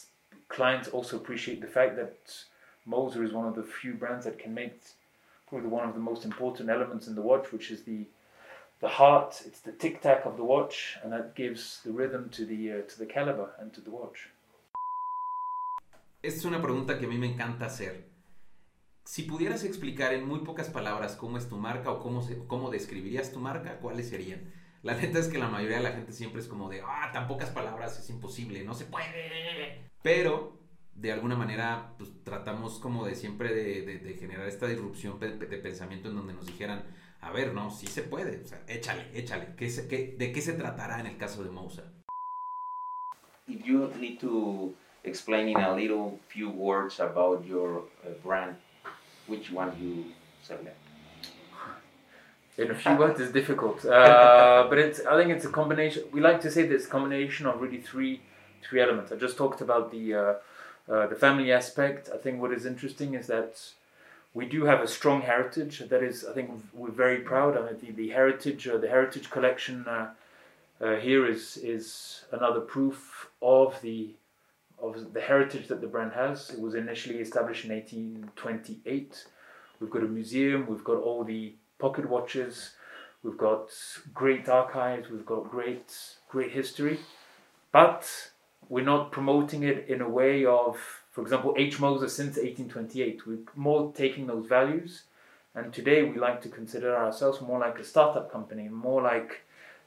clients 0.48 0.88
also 0.88 1.16
appreciate 1.16 1.60
the 1.60 1.66
fact 1.66 1.96
that 1.96 2.44
Moser 2.86 3.24
is 3.24 3.32
one 3.32 3.46
of 3.46 3.54
the 3.54 3.64
few 3.64 3.94
brands 3.94 4.24
that 4.24 4.38
can 4.38 4.54
make 4.54 4.80
probably 5.48 5.68
one 5.68 5.88
of 5.88 5.94
the 5.94 6.00
most 6.00 6.24
important 6.24 6.70
elements 6.70 7.08
in 7.08 7.14
the 7.14 7.22
watch, 7.22 7.52
which 7.52 7.70
is 7.70 7.82
the 7.82 8.06
the 8.80 8.88
heart. 8.88 9.42
It's 9.44 9.60
the 9.60 9.72
tic 9.72 10.00
tac 10.00 10.24
of 10.24 10.36
the 10.36 10.44
watch, 10.44 10.98
and 11.02 11.12
that 11.12 11.34
gives 11.34 11.80
the 11.84 11.92
rhythm 11.92 12.30
to 12.30 12.46
the 12.46 12.72
uh, 12.72 12.82
to 12.82 12.98
the 12.98 13.06
caliber 13.06 13.50
and 13.58 13.72
to 13.74 13.80
the 13.80 13.90
watch. 13.90 14.28
Esta 16.22 16.40
es 16.40 16.44
una 16.44 16.60
pregunta 16.60 16.98
que 16.98 17.06
a 17.06 17.08
mí 17.08 17.16
me 17.18 17.32
encanta 17.32 17.66
hacer. 17.66 18.10
Si 19.04 19.22
pudieras 19.22 19.64
explicar 19.64 20.12
en 20.12 20.26
muy 20.26 20.40
pocas 20.40 20.68
palabras 20.68 21.16
cómo 21.16 21.38
es 21.38 21.48
tu 21.48 21.56
marca 21.56 21.90
o 21.90 22.00
cómo, 22.00 22.22
cómo 22.46 22.70
describirías 22.70 23.32
tu 23.32 23.40
marca, 23.40 23.78
¿cuáles 23.78 24.08
serían? 24.10 24.52
La 24.82 24.94
neta 24.94 25.18
es 25.18 25.28
que 25.28 25.38
la 25.38 25.48
mayoría 25.48 25.78
de 25.78 25.82
la 25.82 25.92
gente 25.92 26.12
siempre 26.12 26.40
es 26.40 26.46
como 26.48 26.68
de, 26.68 26.82
ah, 26.84 27.10
tan 27.12 27.26
pocas 27.26 27.50
palabras, 27.50 27.98
es 27.98 28.08
imposible, 28.10 28.62
no 28.64 28.74
se 28.74 28.84
puede. 28.84 29.90
Pero, 30.02 30.58
de 30.94 31.12
alguna 31.12 31.36
manera, 31.36 31.94
pues 31.98 32.10
tratamos 32.24 32.78
como 32.78 33.04
de 33.06 33.14
siempre 33.14 33.52
de, 33.54 34.14
generar 34.18 34.46
esta 34.46 34.66
disrupción 34.66 35.18
de, 35.18 35.30
pensamiento 35.30 36.08
en 36.10 36.16
donde 36.16 36.34
nos 36.34 36.46
dijeran, 36.46 36.84
a 37.20 37.30
ver, 37.30 37.52
no, 37.54 37.70
sí 37.70 37.86
se 37.86 38.02
puede, 38.02 38.42
o 38.42 38.46
sea, 38.46 38.62
échale, 38.68 39.10
échale. 39.14 39.54
¿Qué 39.56 39.68
se- 39.70 39.88
qué- 39.88 40.14
¿De 40.18 40.32
qué 40.32 40.40
se 40.40 40.52
tratará 40.54 41.00
en 41.00 41.06
el 41.06 41.16
caso 41.18 41.42
de 41.44 41.50
Mousa? 41.50 41.92
You 43.46 43.90
need 43.98 44.18
to 44.20 44.74
explain 45.04 45.48
in 45.48 45.56
a 45.56 45.74
little 45.74 46.18
few 46.28 46.50
words 46.50 47.00
about 47.00 47.44
your 47.46 47.78
uh, 47.78 48.10
brand, 48.22 48.56
which 49.26 49.50
one 49.50 49.72
you 49.80 50.04
select? 50.42 50.76
In 52.58 52.70
a 52.70 52.74
few 52.74 52.94
words, 52.96 53.18
it's 53.20 53.32
difficult, 53.32 53.84
uh, 53.86 54.66
but 54.68 54.76
it's. 54.78 55.00
I 55.06 55.16
think 55.16 55.30
it's 55.30 55.46
a 55.46 55.48
combination. 55.48 56.04
We 56.12 56.20
like 56.20 56.40
to 56.42 56.50
say 56.50 56.66
this 56.66 56.86
combination 56.86 57.46
of 57.46 57.60
really 57.60 57.80
three, 57.80 58.20
three 58.62 58.82
elements. 58.82 59.12
I 59.12 59.16
just 59.16 59.38
talked 59.38 59.62
about 59.62 59.90
the, 59.90 60.14
uh, 60.14 60.34
uh, 60.92 61.06
the 61.06 61.14
family 61.14 61.52
aspect. 61.52 62.10
I 62.12 62.18
think 62.18 62.42
what 62.42 62.52
is 62.52 62.66
interesting 62.66 63.14
is 63.14 63.28
that 63.28 63.54
we 64.34 64.44
do 64.44 64.64
have 64.64 64.80
a 64.80 64.88
strong 64.88 65.22
heritage. 65.22 65.78
That 65.88 66.02
is, 66.02 66.26
I 66.26 66.34
think 66.34 66.50
we're 66.74 66.90
very 66.90 67.20
proud. 67.20 67.56
I 67.56 67.62
mean, 67.64 67.78
the, 67.80 67.92
the 67.92 68.10
heritage, 68.10 68.68
uh, 68.68 68.76
the 68.76 68.88
heritage 68.88 69.30
collection 69.30 69.86
uh, 69.88 70.10
here 70.96 71.24
is 71.26 71.56
is 71.56 72.24
another 72.32 72.60
proof 72.60 73.30
of 73.40 73.80
the 73.80 74.10
of 74.82 75.12
the 75.12 75.20
heritage 75.20 75.68
that 75.68 75.80
the 75.80 75.86
brand 75.86 76.12
has. 76.12 76.50
It 76.50 76.60
was 76.60 76.74
initially 76.74 77.18
established 77.18 77.64
in 77.64 77.70
1828. 77.70 79.24
We've 79.80 79.90
got 79.90 80.02
a 80.02 80.08
museum. 80.08 80.66
We've 80.66 80.84
got 80.84 80.98
all 80.98 81.24
the 81.24 81.54
pocket 81.78 82.08
watches. 82.08 82.74
We've 83.22 83.38
got 83.38 83.70
great 84.14 84.48
archives. 84.48 85.10
We've 85.10 85.26
got 85.26 85.50
great 85.50 85.94
great 86.28 86.52
history. 86.52 87.00
But 87.72 88.30
we're 88.68 88.84
not 88.84 89.12
promoting 89.12 89.62
it 89.64 89.88
in 89.88 90.00
a 90.00 90.08
way 90.08 90.44
of, 90.44 90.78
for 91.10 91.22
example, 91.22 91.54
H. 91.58 91.80
Moser 91.80 92.08
since 92.08 92.36
1828. 92.36 93.26
We're 93.26 93.38
more 93.56 93.92
taking 93.92 94.26
those 94.26 94.46
values, 94.46 95.02
and 95.54 95.72
today 95.72 96.02
we 96.02 96.18
like 96.18 96.40
to 96.42 96.48
consider 96.48 96.96
ourselves 96.96 97.40
more 97.40 97.58
like 97.58 97.78
a 97.78 97.84
startup 97.84 98.30
company, 98.30 98.68
more 98.68 99.02
like, 99.02 99.42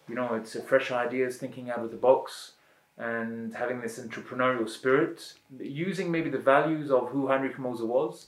you 0.08 0.16
know, 0.16 0.34
it's 0.36 0.56
a 0.56 0.62
fresh 0.62 0.92
ideas, 0.92 1.38
thinking 1.38 1.70
out 1.70 1.80
of 1.80 1.92
the 1.92 1.98
box, 1.98 2.54
and 2.98 3.56
having 3.56 3.82
this 3.82 4.00
entrepreneurial 4.00 4.70
spirit, 4.70 5.34
using 5.60 6.12
maybe 6.12 6.30
the 6.30 6.38
values 6.38 6.92
of 6.92 7.10
who 7.10 7.28
Heinrich 7.28 7.58
Moser 7.58 7.86
was, 7.86 8.28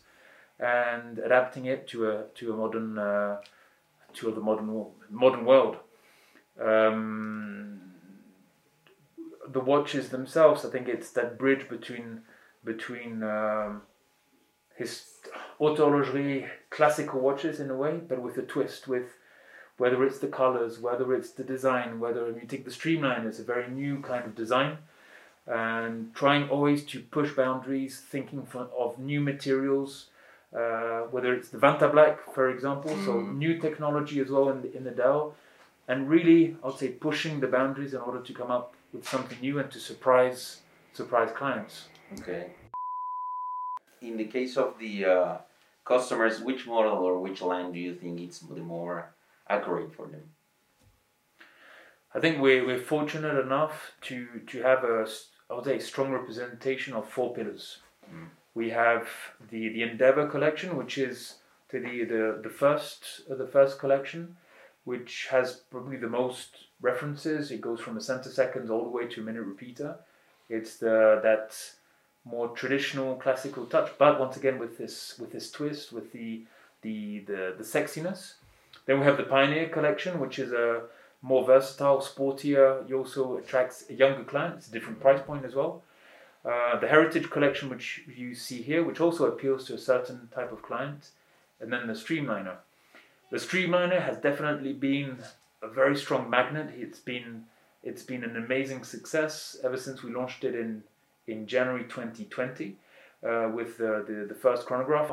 and 0.60 1.20
adapting 1.20 1.66
it 1.66 1.88
to 1.90 2.10
a 2.10 2.24
to 2.36 2.54
a 2.54 2.58
modern 2.58 2.98
uh, 2.98 3.38
to 4.14 4.32
the 4.32 4.42
modern 4.42 4.72
wo- 4.74 4.94
modern 5.10 5.46
world. 5.46 5.78
Um, 6.60 7.82
the 9.48 9.60
watches 9.60 10.10
themselves, 10.10 10.66
I 10.66 10.70
think 10.70 10.88
it's 10.88 11.12
that 11.12 11.38
bridge 11.38 11.70
between 11.70 12.22
between 12.64 13.22
um, 13.22 13.84
his 14.76 15.06
horlogerie 15.60 16.50
classical 16.70 17.20
watches 17.20 17.60
in 17.60 17.70
a 17.70 17.76
way, 17.76 17.98
but 17.98 18.22
with 18.22 18.38
a 18.38 18.42
twist 18.42 18.88
with 18.88 19.18
whether 19.77 20.03
it's 20.05 20.20
the 20.20 20.27
colors, 20.27 20.79
whether 20.79 21.13
it's 21.13 21.32
the 21.32 21.44
design, 21.44 22.00
whether 22.00 22.29
you 22.29 22.48
take 22.48 22.65
the 22.65 22.72
streamline 22.72 23.25
it's 23.25 23.39
a 23.39 23.44
very 23.44 23.70
new 23.70 24.00
kind 24.01 24.25
of 24.25 24.36
design, 24.36 24.77
and 25.48 26.13
trying 26.15 26.50
always 26.50 26.84
to 26.86 27.01
push 27.01 27.34
boundaries, 27.34 28.00
thinking 28.00 28.46
for, 28.46 28.67
of 28.77 28.98
new 28.98 29.20
materials, 29.20 30.08
uh, 30.55 31.01
whether 31.12 31.34
it's 31.34 31.50
the 31.50 31.58
Vantablack, 31.58 32.17
for 32.34 32.50
example, 32.50 32.96
so 33.03 33.20
new 33.22 33.60
technology 33.60 34.20
as 34.22 34.29
well 34.29 34.50
in 34.50 34.62
the, 34.62 34.75
in 34.75 34.84
the 34.84 34.91
dial, 34.91 35.36
and 35.88 36.10
really, 36.10 36.55
I 36.63 36.67
would 36.67 36.77
say, 36.77 36.89
pushing 36.89 37.41
the 37.41 37.48
boundaries 37.48 37.94
in 37.94 38.00
order 38.00 38.22
to 38.22 38.34
come 38.34 38.50
up 38.50 38.74
with 38.94 39.08
something 39.08 39.38
new 39.41 39.60
and 39.60 39.70
to 39.72 39.79
surprise 39.79 40.62
surprise 40.94 41.29
clients. 41.36 41.89
Okay. 42.20 42.51
In 44.01 44.15
the 44.15 44.25
case 44.25 44.55
of 44.55 44.79
the 44.79 45.05
uh, 45.05 45.38
customers, 45.84 46.39
which 46.39 46.65
model 46.65 47.00
or 47.00 47.20
which 47.20 47.41
line 47.41 47.74
do 47.74 47.79
you 47.79 47.94
think 47.94 48.22
it's 48.22 48.39
the 48.39 48.62
more 48.62 49.15
accurate 49.50 49.94
for 49.96 50.08
them? 50.08 50.24
I 52.14 52.20
think 52.20 52.42
we're, 52.42 52.66
we're 52.66 52.80
fortunate 52.80 53.38
enough 53.40 53.92
to, 54.04 54.28
to 54.48 54.62
have 54.62 54.84
a, 54.84 55.06
I 55.50 55.56
would 55.56 55.66
say, 55.66 55.80
strong 55.80 56.12
representation 56.12 56.94
of 56.94 57.10
four 57.10 57.34
pillars. 57.34 57.80
Mm. 58.10 58.28
We 58.54 58.70
have 58.70 59.08
the, 59.52 59.70
the 59.70 59.84
Endeavour 59.84 60.28
collection, 60.28 60.78
which 60.78 60.98
is 60.98 61.36
to 61.70 61.80
the, 61.80 62.06
the, 62.06 62.40
the 62.44 62.50
first 62.50 63.22
uh, 63.30 63.36
the 63.36 63.48
first 63.48 63.80
collection, 63.80 64.38
which 64.86 65.28
has 65.30 65.62
probably 65.70 65.98
the 65.98 66.08
most 66.08 66.68
references. 66.82 67.52
It 67.52 67.60
goes 67.60 67.82
from 67.82 67.98
a 67.98 68.02
center 68.02 68.30
seconds 68.30 68.70
all 68.70 68.84
the 68.84 68.90
way 68.90 69.08
to 69.08 69.22
a 69.22 69.24
minute 69.24 69.44
repeater. 69.44 69.98
It's 70.50 70.78
the 70.78 71.20
that 71.24 71.58
more 72.24 72.50
traditional 72.50 73.16
classical 73.16 73.66
touch, 73.66 73.92
but 73.98 74.20
once 74.20 74.38
again 74.38 74.58
with 74.58 74.78
this 74.78 75.18
with 75.20 75.32
this 75.32 75.52
twist, 75.52 75.92
with 75.92 76.12
the 76.14 76.46
the 76.82 77.20
the, 77.28 77.56
the 77.58 77.64
sexiness. 77.64 78.36
Then 78.86 79.00
we 79.00 79.06
have 79.06 79.18
the 79.18 79.24
Pioneer 79.24 79.70
collection, 79.70 80.20
which 80.20 80.39
is 80.39 80.51
a 80.51 80.84
more 81.22 81.46
versatile, 81.46 81.98
sportier. 81.98 82.88
It 82.88 82.94
also 82.94 83.38
attracts 83.38 83.86
a 83.89 83.94
younger 83.94 84.24
client. 84.24 84.56
It's 84.58 84.68
a 84.68 84.72
different 84.72 85.00
price 85.00 85.22
point 85.22 85.46
as 85.46 85.56
well. 85.56 85.84
Uh, 86.46 86.80
the 86.80 86.88
Heritage 86.88 87.32
collection, 87.32 87.70
which 87.70 88.04
you 88.15 88.36
see 88.36 88.62
here, 88.62 88.84
which 88.84 89.01
also 89.01 89.25
appeals 89.25 89.65
to 89.65 89.74
a 89.74 89.80
certain 89.80 90.30
type 90.34 90.51
of 90.51 90.62
client, 90.62 91.10
and 91.60 91.74
then 91.74 91.88
the 91.88 91.94
Streamliner. 91.94 92.58
The 93.32 93.38
Streamliner 93.38 94.00
has 94.01 94.18
definitely 94.18 94.74
been 94.74 95.18
a 95.63 95.68
very 95.68 95.98
strong 95.98 96.30
magnet. 96.30 96.70
It's 96.77 97.00
been 97.00 97.46
it's 97.84 98.04
been 98.04 98.24
an 98.24 98.36
amazing 98.36 98.84
success 98.84 99.58
ever 99.63 99.77
since 99.77 100.04
we 100.04 100.13
launched 100.13 100.44
it 100.44 100.54
in 100.54 100.84
in 101.25 101.48
January 101.48 101.84
2020 101.84 102.75
uh, 103.24 103.50
with 103.51 103.77
the, 103.77 104.06
the 104.08 104.25
the 104.27 104.36
first 104.36 104.68
chronograph. 104.68 105.12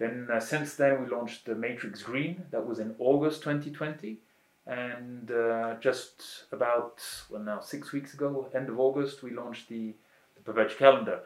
Then 0.00 0.26
uh, 0.32 0.40
since 0.40 0.74
then 0.74 1.00
we 1.00 1.08
launched 1.08 1.44
the 1.44 1.54
Matrix 1.54 2.02
Green. 2.02 2.42
That 2.50 2.66
was 2.66 2.80
in 2.80 2.96
August 2.98 3.42
2020 3.42 4.18
and 4.66 5.30
uh, 5.30 5.74
just 5.80 6.44
about 6.52 7.02
well 7.28 7.42
now 7.42 7.60
six 7.60 7.92
weeks 7.92 8.14
ago, 8.14 8.48
end 8.54 8.68
of 8.68 8.78
August, 8.78 9.22
we 9.22 9.32
launched 9.32 9.68
the, 9.68 9.94
the 10.44 10.74
calendar. 10.78 11.20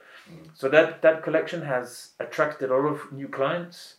So 0.55 0.69
that 0.71 1.03
that 1.03 1.23
collection 1.23 1.63
has 1.63 2.11
attracted 2.19 2.71
a 2.71 2.75
lot 2.75 2.87
of 2.87 3.13
new 3.13 3.29
clients 3.29 3.97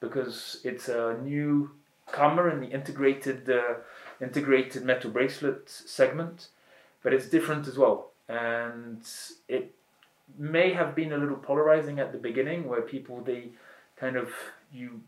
because 0.00 0.60
it's 0.64 0.88
a 0.88 1.18
new 1.22 1.70
comer 2.06 2.50
in 2.50 2.60
the 2.60 2.68
integrated 2.68 3.50
uh, 3.50 3.74
integrated 4.20 4.84
metal 4.84 5.10
bracelet 5.10 5.68
segment, 5.68 6.48
but 7.02 7.12
it's 7.12 7.28
different 7.28 7.66
as 7.66 7.76
well, 7.76 8.10
and 8.28 9.02
it 9.48 9.74
may 10.38 10.72
have 10.72 10.94
been 10.94 11.12
a 11.12 11.18
little 11.18 11.36
polarizing 11.36 11.98
at 11.98 12.12
the 12.12 12.18
beginning, 12.18 12.68
where 12.68 12.82
people 12.82 13.20
they 13.22 13.50
kind 14.04 14.16
of 14.16 14.28
you 14.70 15.00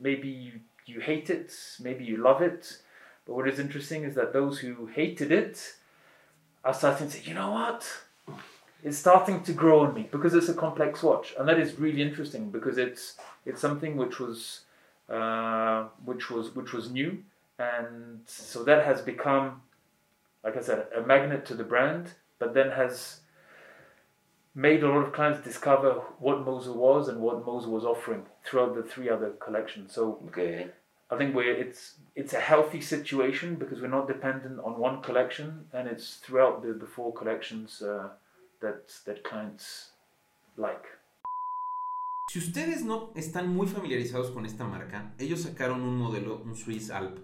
maybe 0.00 0.28
you 0.28 0.52
you 0.86 1.00
hate 1.00 1.28
it, 1.28 1.50
maybe 1.80 2.04
you 2.04 2.16
love 2.28 2.40
it. 2.40 2.78
But 3.26 3.34
what 3.36 3.48
is 3.48 3.58
interesting 3.58 4.04
is 4.04 4.14
that 4.14 4.32
those 4.32 4.58
who 4.60 4.86
hated 4.86 5.32
it 5.32 5.56
are 6.62 6.74
starting 6.74 7.08
to 7.08 7.12
say, 7.14 7.22
you 7.24 7.34
know 7.34 7.50
what? 7.50 7.80
It's 8.82 8.98
starting 8.98 9.42
to 9.44 9.52
grow 9.52 9.80
on 9.86 9.94
me 9.94 10.08
because 10.12 10.34
it's 10.34 10.50
a 10.50 10.54
complex 10.54 11.02
watch, 11.02 11.34
and 11.38 11.48
that 11.48 11.58
is 11.58 11.80
really 11.84 12.02
interesting 12.08 12.50
because 12.50 12.76
it's 12.78 13.16
it's 13.48 13.60
something 13.60 13.96
which 13.96 14.20
was 14.20 14.60
uh, 15.08 15.80
which 16.04 16.30
was 16.30 16.54
which 16.54 16.72
was 16.76 16.90
new, 16.98 17.10
and 17.58 18.20
so 18.26 18.62
that 18.68 18.84
has 18.84 19.00
become, 19.00 19.62
like 20.44 20.56
I 20.56 20.62
said, 20.68 20.86
a 20.96 21.00
magnet 21.00 21.44
to 21.46 21.54
the 21.54 21.64
brand, 21.72 22.04
but 22.38 22.54
then 22.54 22.70
has 22.70 23.20
made 24.54 24.82
a 24.82 24.88
lot 24.88 25.04
of 25.06 25.12
clients 25.12 25.44
discover 25.44 25.94
what 26.18 26.44
Moser 26.44 26.72
was 26.72 27.08
and 27.08 27.20
what 27.20 27.44
Moser 27.44 27.68
was 27.68 27.84
offering 27.84 28.22
throughout 28.44 28.74
the 28.74 28.82
three 28.82 29.08
other 29.08 29.30
collections. 29.44 29.92
So 29.92 30.20
Okay. 30.28 30.70
I 31.10 31.16
think 31.18 31.34
we're 31.34 31.54
it's 31.54 31.98
it's 32.14 32.32
a 32.32 32.40
healthy 32.40 32.80
situation 32.80 33.56
because 33.56 33.80
we're 33.80 33.96
not 33.98 34.08
dependent 34.08 34.58
on 34.60 34.78
one 34.78 35.02
collection, 35.02 35.66
and 35.72 35.86
it's 35.86 36.16
throughout 36.16 36.62
the, 36.62 36.72
the 36.72 36.86
four 36.86 37.12
collections 37.12 37.82
uh, 37.82 38.08
that 38.60 38.90
that 39.04 39.22
clients 39.22 39.90
like. 40.56 40.86
Si 42.30 42.38
ustedes 42.38 42.84
no 42.84 43.12
están 43.14 43.48
muy 43.48 43.66
familiarizados 43.66 44.30
con 44.30 44.46
esta 44.46 44.64
marca, 44.64 45.12
ellos 45.18 45.42
sacaron 45.42 45.82
un 45.82 45.98
modelo, 45.98 46.42
un 46.42 46.56
Swiss 46.56 46.90
Alp. 46.90 47.18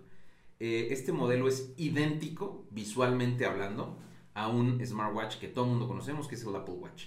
Eh, 0.60 0.88
este 0.90 1.10
modelo 1.10 1.48
es 1.48 1.72
idéntico, 1.78 2.66
visualmente 2.70 3.46
hablando, 3.46 3.96
a 4.34 4.48
un 4.48 4.84
smartwatch 4.84 5.38
que 5.38 5.48
todo 5.48 5.64
el 5.64 5.70
mundo 5.70 5.88
conocemos, 5.88 6.28
que 6.28 6.34
es 6.34 6.44
el 6.44 6.54
Apple 6.54 6.74
Watch. 6.74 7.06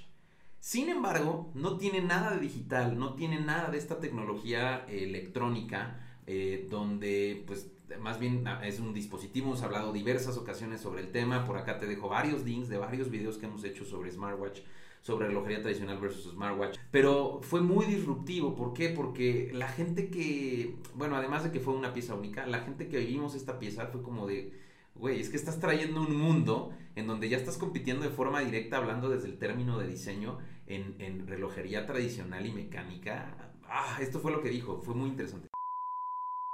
Sin 0.63 0.87
embargo, 0.87 1.51
no 1.55 1.75
tiene 1.75 1.99
nada 1.99 2.31
de 2.31 2.39
digital, 2.39 2.97
no 2.97 3.15
tiene 3.15 3.37
nada 3.41 3.69
de 3.69 3.77
esta 3.77 3.99
tecnología 3.99 4.85
eh, 4.87 5.03
electrónica, 5.03 5.99
eh, 6.25 6.69
donde 6.69 7.43
pues 7.45 7.69
más 7.99 8.17
bien 8.17 8.47
ah, 8.47 8.65
es 8.65 8.79
un 8.79 8.93
dispositivo, 8.93 9.47
hemos 9.47 9.61
hablado 9.61 9.91
diversas 9.91 10.37
ocasiones 10.37 10.79
sobre 10.79 11.01
el 11.01 11.11
tema, 11.11 11.43
por 11.43 11.57
acá 11.57 11.79
te 11.79 11.85
dejo 11.85 12.07
varios 12.07 12.45
links 12.45 12.69
de 12.69 12.77
varios 12.77 13.09
videos 13.09 13.37
que 13.37 13.45
hemos 13.45 13.65
hecho 13.65 13.83
sobre 13.83 14.09
smartwatch, 14.09 14.61
sobre 15.01 15.27
relojería 15.27 15.61
tradicional 15.61 15.99
versus 15.99 16.31
smartwatch, 16.31 16.77
pero 16.91 17.41
fue 17.41 17.59
muy 17.59 17.85
disruptivo, 17.85 18.55
¿por 18.55 18.71
qué? 18.73 18.87
Porque 18.87 19.51
la 19.53 19.67
gente 19.67 20.09
que, 20.09 20.77
bueno, 20.95 21.17
además 21.17 21.43
de 21.43 21.51
que 21.51 21.59
fue 21.59 21.73
una 21.73 21.93
pieza 21.93 22.15
única, 22.15 22.47
la 22.47 22.59
gente 22.59 22.87
que 22.87 22.99
vivimos 22.99 23.35
esta 23.35 23.59
pieza 23.59 23.87
fue 23.87 24.01
como 24.01 24.27
de, 24.27 24.53
güey, 24.95 25.19
es 25.19 25.29
que 25.29 25.37
estás 25.37 25.59
trayendo 25.59 26.01
un 26.01 26.15
mundo 26.15 26.73
en 26.95 27.07
donde 27.07 27.29
ya 27.29 27.37
estás 27.37 27.57
compitiendo 27.57 28.03
de 28.03 28.11
forma 28.11 28.41
directa, 28.41 28.77
hablando 28.77 29.09
desde 29.09 29.27
el 29.27 29.37
término 29.37 29.79
de 29.79 29.87
diseño, 29.87 30.39
en, 30.67 30.95
en 30.99 31.27
relojería 31.27 31.85
tradicional 31.85 32.45
y 32.45 32.51
mecánica. 32.51 33.33
Ah, 33.67 33.97
esto 34.01 34.19
fue 34.19 34.31
lo 34.31 34.41
que 34.41 34.49
dijo, 34.49 34.81
fue 34.81 34.93
muy 34.93 35.09
interesante. 35.09 35.49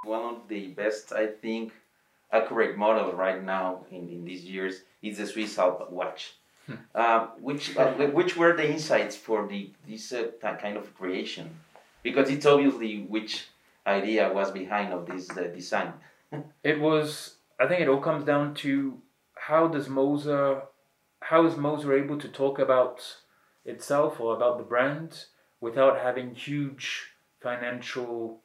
One 0.05 0.23
of 0.23 0.47
the 0.47 0.73
best, 0.75 1.11
I 1.11 1.27
think, 1.41 1.73
accurate 2.31 2.77
model 2.77 3.11
right 3.11 3.43
now 3.43 3.85
in, 3.91 4.09
in 4.09 4.23
these 4.23 4.45
years 4.45 4.83
is 5.01 5.17
the 5.17 5.25
Swiss 5.25 5.57
Alp 5.57 5.91
watch. 5.91 6.35
Uh, 6.93 7.27
which 7.41 7.75
uh, 7.77 7.91
which 8.13 8.37
were 8.37 8.55
the 8.55 8.69
insights 8.69 9.15
for 9.15 9.47
the 9.47 9.71
this 9.87 10.13
uh, 10.13 10.27
kind 10.61 10.77
of 10.77 10.93
creation? 10.95 11.49
Because 12.03 12.29
it's 12.29 12.45
obviously 12.45 13.07
which 13.09 13.47
idea 13.87 14.31
was 14.31 14.51
behind 14.51 14.93
of 14.93 15.07
this 15.07 15.29
uh, 15.31 15.49
design. 15.53 15.93
It 16.63 16.79
was 16.79 17.38
I 17.59 17.67
think 17.67 17.81
it 17.81 17.87
all 17.87 17.99
comes 17.99 18.23
down 18.23 18.53
to 18.55 18.99
how 19.35 19.67
does 19.67 19.89
Moser 19.89 20.63
how 21.21 21.45
is 21.45 21.57
Moser 21.57 21.93
able 21.93 22.17
to 22.17 22.27
talk 22.27 22.59
about 22.59 23.17
itself 23.65 24.19
or 24.19 24.35
about 24.35 24.57
the 24.57 24.63
brand 24.63 25.25
without 25.59 25.99
having 25.99 26.33
huge 26.33 27.11
financial 27.41 28.39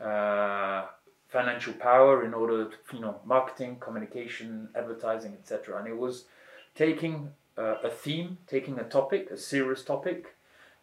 uh, 0.00 0.86
financial 1.28 1.72
power 1.74 2.24
in 2.24 2.34
order 2.34 2.64
to, 2.64 2.96
you 2.96 3.00
know 3.00 3.20
marketing 3.24 3.76
communication 3.80 4.68
advertising 4.74 5.32
etc 5.34 5.78
and 5.78 5.86
it 5.86 5.96
was 5.96 6.24
taking 6.74 7.30
uh, 7.56 7.76
a 7.84 7.90
theme 7.90 8.38
taking 8.46 8.78
a 8.78 8.84
topic 8.84 9.30
a 9.30 9.36
serious 9.36 9.84
topic 9.84 10.34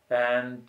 and 0.09 0.63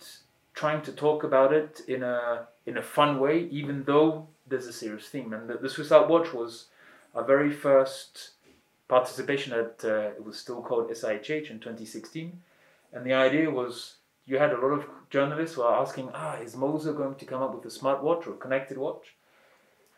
trying 0.55 0.83
to 0.83 0.93
talk 0.93 1.25
about 1.25 1.53
it 1.53 1.81
in 1.89 2.03
a 2.03 2.47
in 2.67 2.77
a 2.77 2.83
fun 2.83 3.21
way 3.21 3.49
even 3.51 3.85
though 3.85 4.27
there's 4.51 4.67
a 4.67 4.73
serious 4.73 5.09
theme. 5.09 5.33
And 5.33 5.49
the, 5.49 5.55
the 5.55 5.71
Swiss 5.71 5.93
Alp 5.93 6.11
watch 6.11 6.35
was 6.35 6.67
our 7.15 7.25
very 7.25 7.51
first 7.51 8.31
participation 8.89 9.53
at 9.53 9.85
uh, 9.85 10.11
it 10.17 10.25
was 10.25 10.39
still 10.39 10.63
called 10.63 10.91
SIHH 10.91 11.51
in 11.51 11.61
2016, 11.61 12.41
and 12.93 13.07
the 13.07 13.13
idea 13.13 13.51
was 13.51 13.97
you 14.27 14.39
had 14.39 14.53
a 14.53 14.61
lot 14.61 14.73
of 14.73 14.87
journalists 15.11 15.57
who 15.57 15.63
are 15.63 15.83
asking, 15.83 16.11
ah, 16.15 16.37
is 16.37 16.57
Moser 16.57 16.93
going 16.93 17.17
to 17.17 17.25
come 17.25 17.43
up 17.43 17.55
with 17.55 17.65
a 17.65 17.79
smartwatch 17.79 18.27
or 18.27 18.35
a 18.35 18.37
connected 18.37 18.79
watch? 18.79 19.15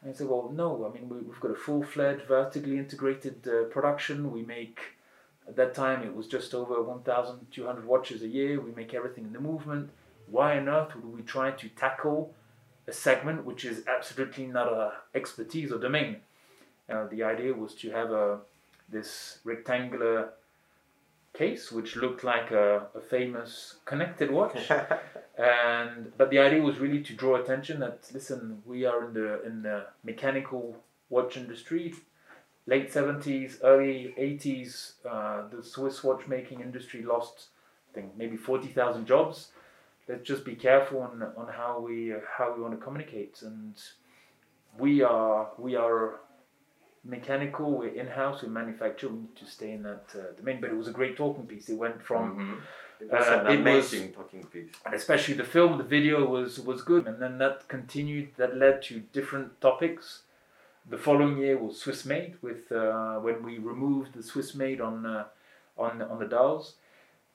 And 0.00 0.10
I 0.10 0.14
said, 0.14 0.28
well, 0.28 0.50
no. 0.52 0.86
I 0.86 0.92
mean, 0.92 1.08
we, 1.08 1.18
have 1.30 1.40
got 1.40 1.50
a 1.50 1.54
full-fledged, 1.54 2.22
vertically 2.22 2.78
integrated 2.78 3.46
uh, 3.46 3.64
production. 3.64 4.32
We 4.32 4.42
make 4.42 4.80
at 5.46 5.56
that 5.56 5.74
time 5.74 6.02
it 6.02 6.14
was 6.14 6.26
just 6.26 6.54
over 6.54 6.82
1,200 6.82 7.84
watches 7.84 8.22
a 8.22 8.28
year. 8.28 8.60
We 8.60 8.72
make 8.72 8.94
everything 8.94 9.24
in 9.24 9.32
the 9.32 9.40
movement. 9.40 9.90
Why 10.26 10.56
on 10.56 10.68
earth 10.68 10.94
would 10.96 11.14
we 11.14 11.22
try 11.22 11.50
to 11.50 11.68
tackle 11.68 12.34
a 12.88 12.92
segment 12.92 13.44
which 13.44 13.64
is 13.64 13.84
absolutely 13.86 14.46
not 14.46 14.72
our 14.72 14.92
expertise 15.14 15.70
or 15.70 15.78
domain? 15.78 16.16
Uh, 16.90 17.06
the 17.10 17.22
idea 17.22 17.52
was 17.52 17.74
to 17.74 17.90
have 17.90 18.10
a 18.10 18.38
this 18.88 19.38
rectangular 19.44 20.32
case 21.32 21.72
which 21.72 21.96
looked 21.96 22.24
like 22.24 22.50
a, 22.50 22.86
a 22.94 23.00
famous 23.00 23.76
connected 23.84 24.30
watch. 24.30 24.70
And 25.38 26.12
but 26.18 26.28
the 26.28 26.38
idea 26.38 26.62
was 26.62 26.78
really 26.78 27.02
to 27.02 27.14
draw 27.14 27.36
attention 27.36 27.80
that 27.80 28.10
listen 28.12 28.62
we 28.66 28.84
are 28.84 29.06
in 29.06 29.14
the 29.14 29.42
in 29.44 29.62
the 29.62 29.86
mechanical 30.04 30.76
watch 31.08 31.36
industry. 31.36 31.94
Late 32.66 32.92
70s 32.92 33.58
early 33.64 34.14
80s 34.18 34.92
uh, 35.08 35.48
the 35.48 35.64
swiss 35.64 36.04
watchmaking 36.04 36.60
industry 36.60 37.02
lost 37.02 37.48
i 37.90 37.94
think 37.94 38.16
maybe 38.16 38.36
40000 38.36 39.06
jobs. 39.06 39.48
Let's 40.06 40.22
just 40.22 40.44
be 40.44 40.54
careful 40.54 41.00
on, 41.00 41.22
on 41.36 41.48
how 41.48 41.80
we 41.80 42.12
uh, 42.12 42.18
how 42.36 42.54
we 42.54 42.62
want 42.62 42.78
to 42.78 42.84
communicate. 42.84 43.40
And 43.42 43.74
we 44.78 45.02
are 45.02 45.48
we 45.58 45.76
are 45.76 46.20
mechanical, 47.04 47.72
we're 47.72 47.88
in 47.88 48.06
house, 48.06 48.42
we 48.42 48.48
manufacture, 48.48 49.08
we 49.08 49.18
need 49.20 49.36
to 49.36 49.46
stay 49.46 49.72
in 49.72 49.82
that 49.82 50.04
uh, 50.14 50.32
domain. 50.36 50.60
But 50.60 50.70
it 50.70 50.76
was 50.76 50.88
a 50.88 50.92
great 50.92 51.16
talking 51.16 51.46
piece. 51.46 51.68
It 51.68 51.78
went 51.78 52.02
from. 52.02 52.32
Mm-hmm. 52.32 52.54
It 53.00 53.10
was 53.10 53.26
uh, 53.26 53.44
an 53.46 53.58
amazing 53.58 54.06
was, 54.08 54.16
talking 54.16 54.44
piece. 54.44 54.70
Especially 54.92 55.34
the 55.34 55.44
film, 55.44 55.76
the 55.76 55.84
video 55.84 56.24
was, 56.24 56.60
was 56.60 56.82
good. 56.82 57.08
And 57.08 57.20
then 57.20 57.38
that 57.38 57.66
continued, 57.66 58.30
that 58.36 58.56
led 58.56 58.82
to 58.82 59.00
different 59.00 59.60
topics. 59.60 60.22
The 60.88 60.98
following 60.98 61.38
year 61.38 61.58
was 61.58 61.80
Swiss 61.80 62.04
made, 62.04 62.36
with 62.42 62.70
uh, 62.70 63.16
when 63.16 63.42
we 63.42 63.58
removed 63.58 64.14
the 64.14 64.22
Swiss 64.22 64.54
made 64.54 64.80
on, 64.80 65.04
uh, 65.04 65.24
on, 65.76 66.02
on 66.02 66.18
the 66.20 66.26
dolls. 66.26 66.74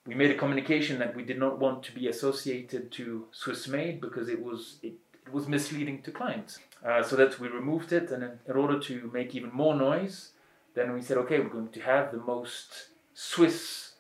We 0.06 0.16
made 0.16 0.32
a 0.32 0.36
communication 0.36 1.00
that 1.00 1.16
we 1.18 1.24
did 1.24 1.38
not 1.38 1.60
want 1.60 1.84
to 1.84 1.92
be 1.92 2.08
associated 2.08 2.92
to 2.94 3.26
Swiss 3.32 3.68
made 3.68 4.00
because 4.00 4.30
it 4.30 4.42
was 4.42 4.80
it, 4.82 4.88
it 4.88 5.07
was 5.32 5.48
misleading 5.48 6.02
to 6.04 6.12
clients. 6.12 6.60
Uh, 6.86 7.02
so 7.02 7.16
that 7.16 7.40
we 7.40 7.48
removed 7.48 7.92
it, 7.92 8.12
and 8.12 8.24
in, 8.24 8.40
in, 8.48 8.56
order 8.56 8.80
to 8.80 9.10
make 9.14 9.34
even 9.36 9.52
more 9.52 9.76
noise, 9.76 10.32
then 10.76 10.94
we 10.94 11.02
said, 11.02 11.18
okay, 11.18 11.40
we're 11.40 11.50
going 11.50 11.70
to 11.70 11.82
have 11.82 12.12
the 12.12 12.20
most 12.20 12.90
Swiss 13.14 13.94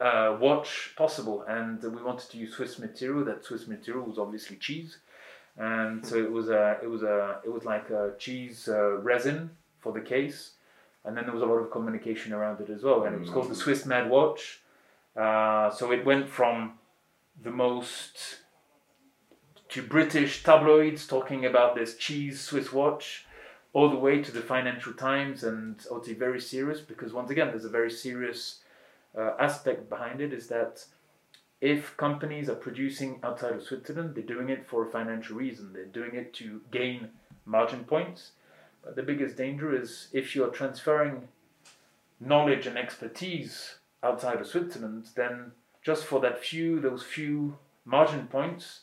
uh, 0.00 0.36
watch 0.40 0.94
possible, 0.96 1.44
and 1.46 1.82
we 1.82 2.02
wanted 2.02 2.30
to 2.30 2.38
use 2.38 2.54
Swiss 2.54 2.78
material. 2.78 3.24
That 3.24 3.44
Swiss 3.44 3.68
material 3.68 4.04
was 4.04 4.18
obviously 4.18 4.56
cheese, 4.56 4.98
and 5.56 6.04
so 6.04 6.16
it 6.16 6.30
was 6.30 6.48
a, 6.48 6.78
it 6.82 6.88
was 6.88 7.02
a, 7.02 7.40
it 7.44 7.52
was 7.52 7.64
like 7.64 7.90
a 7.90 8.12
cheese 8.18 8.68
uh, 8.68 8.96
resin 8.98 9.50
for 9.80 9.92
the 9.92 10.00
case, 10.00 10.52
and 11.04 11.16
then 11.16 11.24
there 11.24 11.34
was 11.34 11.42
a 11.42 11.46
lot 11.46 11.56
of 11.56 11.70
communication 11.70 12.32
around 12.32 12.60
it 12.60 12.70
as 12.70 12.82
well, 12.82 13.04
and 13.04 13.14
it 13.14 13.20
was 13.20 13.30
called 13.30 13.50
the 13.50 13.54
Swiss 13.54 13.84
Mad 13.84 14.08
Watch. 14.08 14.62
Uh, 15.14 15.70
so 15.70 15.92
it 15.92 16.04
went 16.04 16.28
from 16.28 16.72
the 17.40 17.50
most 17.50 18.38
to 19.74 19.82
British 19.82 20.44
tabloids 20.44 21.04
talking 21.04 21.44
about 21.44 21.74
this 21.74 21.96
cheese 21.96 22.40
Swiss 22.40 22.72
watch, 22.72 23.26
all 23.72 23.90
the 23.90 23.98
way 23.98 24.22
to 24.22 24.30
the 24.30 24.40
Financial 24.40 24.92
Times, 24.92 25.42
and 25.42 25.84
say 26.04 26.14
very 26.14 26.40
serious 26.40 26.80
because 26.80 27.12
once 27.12 27.28
again, 27.32 27.48
there's 27.48 27.64
a 27.64 27.68
very 27.80 27.90
serious 27.90 28.60
uh, 29.18 29.32
aspect 29.40 29.90
behind 29.90 30.20
it. 30.20 30.32
Is 30.32 30.46
that 30.46 30.84
if 31.60 31.96
companies 31.96 32.48
are 32.48 32.54
producing 32.54 33.18
outside 33.24 33.54
of 33.54 33.64
Switzerland, 33.64 34.14
they're 34.14 34.22
doing 34.22 34.48
it 34.48 34.64
for 34.64 34.86
a 34.86 34.90
financial 34.92 35.34
reason. 35.34 35.72
They're 35.72 35.86
doing 35.86 36.14
it 36.14 36.32
to 36.34 36.60
gain 36.70 37.08
margin 37.44 37.82
points. 37.82 38.30
But 38.84 38.94
the 38.94 39.02
biggest 39.02 39.36
danger 39.36 39.74
is 39.74 40.06
if 40.12 40.36
you're 40.36 40.50
transferring 40.50 41.26
knowledge 42.20 42.68
and 42.68 42.78
expertise 42.78 43.78
outside 44.04 44.40
of 44.40 44.46
Switzerland, 44.46 45.08
then 45.16 45.50
just 45.82 46.04
for 46.04 46.20
that 46.20 46.38
few, 46.44 46.78
those 46.78 47.02
few 47.02 47.58
margin 47.84 48.28
points, 48.28 48.82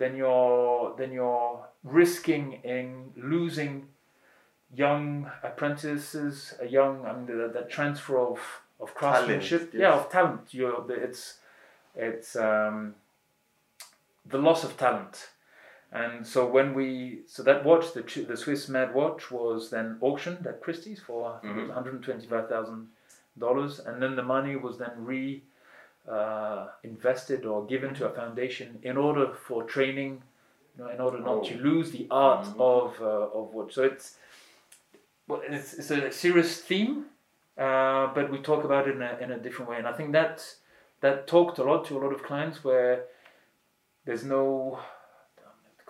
then 0.00 0.16
you're 0.16 0.94
then 0.98 1.12
you're 1.12 1.60
risking 1.84 2.54
in 2.64 3.12
losing 3.16 3.86
young 4.74 5.30
apprentices, 5.44 6.54
a 6.60 6.66
young 6.66 7.06
I 7.06 7.12
mean 7.12 7.26
that, 7.38 7.52
that 7.54 7.70
transfer 7.70 8.18
of 8.18 8.40
of 8.80 8.94
craftsmanship, 8.94 9.70
talent, 9.70 9.74
yes. 9.74 9.80
yeah, 9.80 9.92
of 9.92 10.10
talent. 10.10 10.54
You're 10.54 10.84
it's 10.90 11.38
it's 11.94 12.34
um, 12.34 12.94
the 14.24 14.38
loss 14.38 14.64
of 14.64 14.76
talent. 14.76 15.28
And 15.92 16.26
so 16.26 16.46
when 16.46 16.72
we 16.72 17.20
so 17.26 17.42
that 17.42 17.64
watch 17.64 17.92
the 17.92 18.02
the 18.26 18.36
Swiss 18.36 18.68
Mad 18.68 18.94
watch 18.94 19.30
was 19.30 19.70
then 19.70 19.98
auctioned 20.00 20.46
at 20.46 20.62
Christie's 20.62 21.00
for 21.00 21.40
mm-hmm. 21.44 21.68
one 21.68 21.70
hundred 21.70 22.02
twenty 22.02 22.26
five 22.26 22.48
thousand 22.48 22.88
dollars, 23.38 23.80
and 23.80 24.00
then 24.02 24.16
the 24.16 24.22
money 24.22 24.56
was 24.56 24.78
then 24.78 24.92
re 24.96 25.42
uh, 26.08 26.68
invested 26.82 27.44
or 27.44 27.66
given 27.66 27.94
to 27.94 28.06
a 28.06 28.10
foundation 28.10 28.78
in 28.82 28.96
order 28.96 29.32
for 29.34 29.62
training, 29.64 30.22
you 30.76 30.84
know, 30.84 30.90
in 30.90 31.00
order 31.00 31.18
not 31.18 31.38
oh. 31.38 31.42
to 31.42 31.56
lose 31.58 31.90
the 31.90 32.06
art 32.10 32.46
mm-hmm. 32.46 32.60
of 32.60 33.00
uh, 33.00 33.38
of 33.38 33.52
wood. 33.54 33.72
So 33.72 33.82
it's 33.84 34.16
well, 35.28 35.42
it's, 35.48 35.74
it's 35.74 35.90
a 35.90 36.10
serious 36.10 36.60
theme, 36.60 37.06
uh, 37.56 38.08
but 38.14 38.30
we 38.30 38.38
talk 38.38 38.64
about 38.64 38.88
it 38.88 38.96
in 38.96 39.02
a, 39.02 39.18
in 39.20 39.30
a 39.30 39.38
different 39.38 39.70
way, 39.70 39.78
and 39.78 39.86
I 39.86 39.92
think 39.92 40.12
that 40.12 40.54
that 41.00 41.26
talked 41.26 41.58
a 41.58 41.64
lot 41.64 41.84
to 41.86 41.98
a 41.98 42.00
lot 42.00 42.12
of 42.12 42.22
clients 42.22 42.64
where 42.64 43.04
there's 44.04 44.24
no 44.24 44.80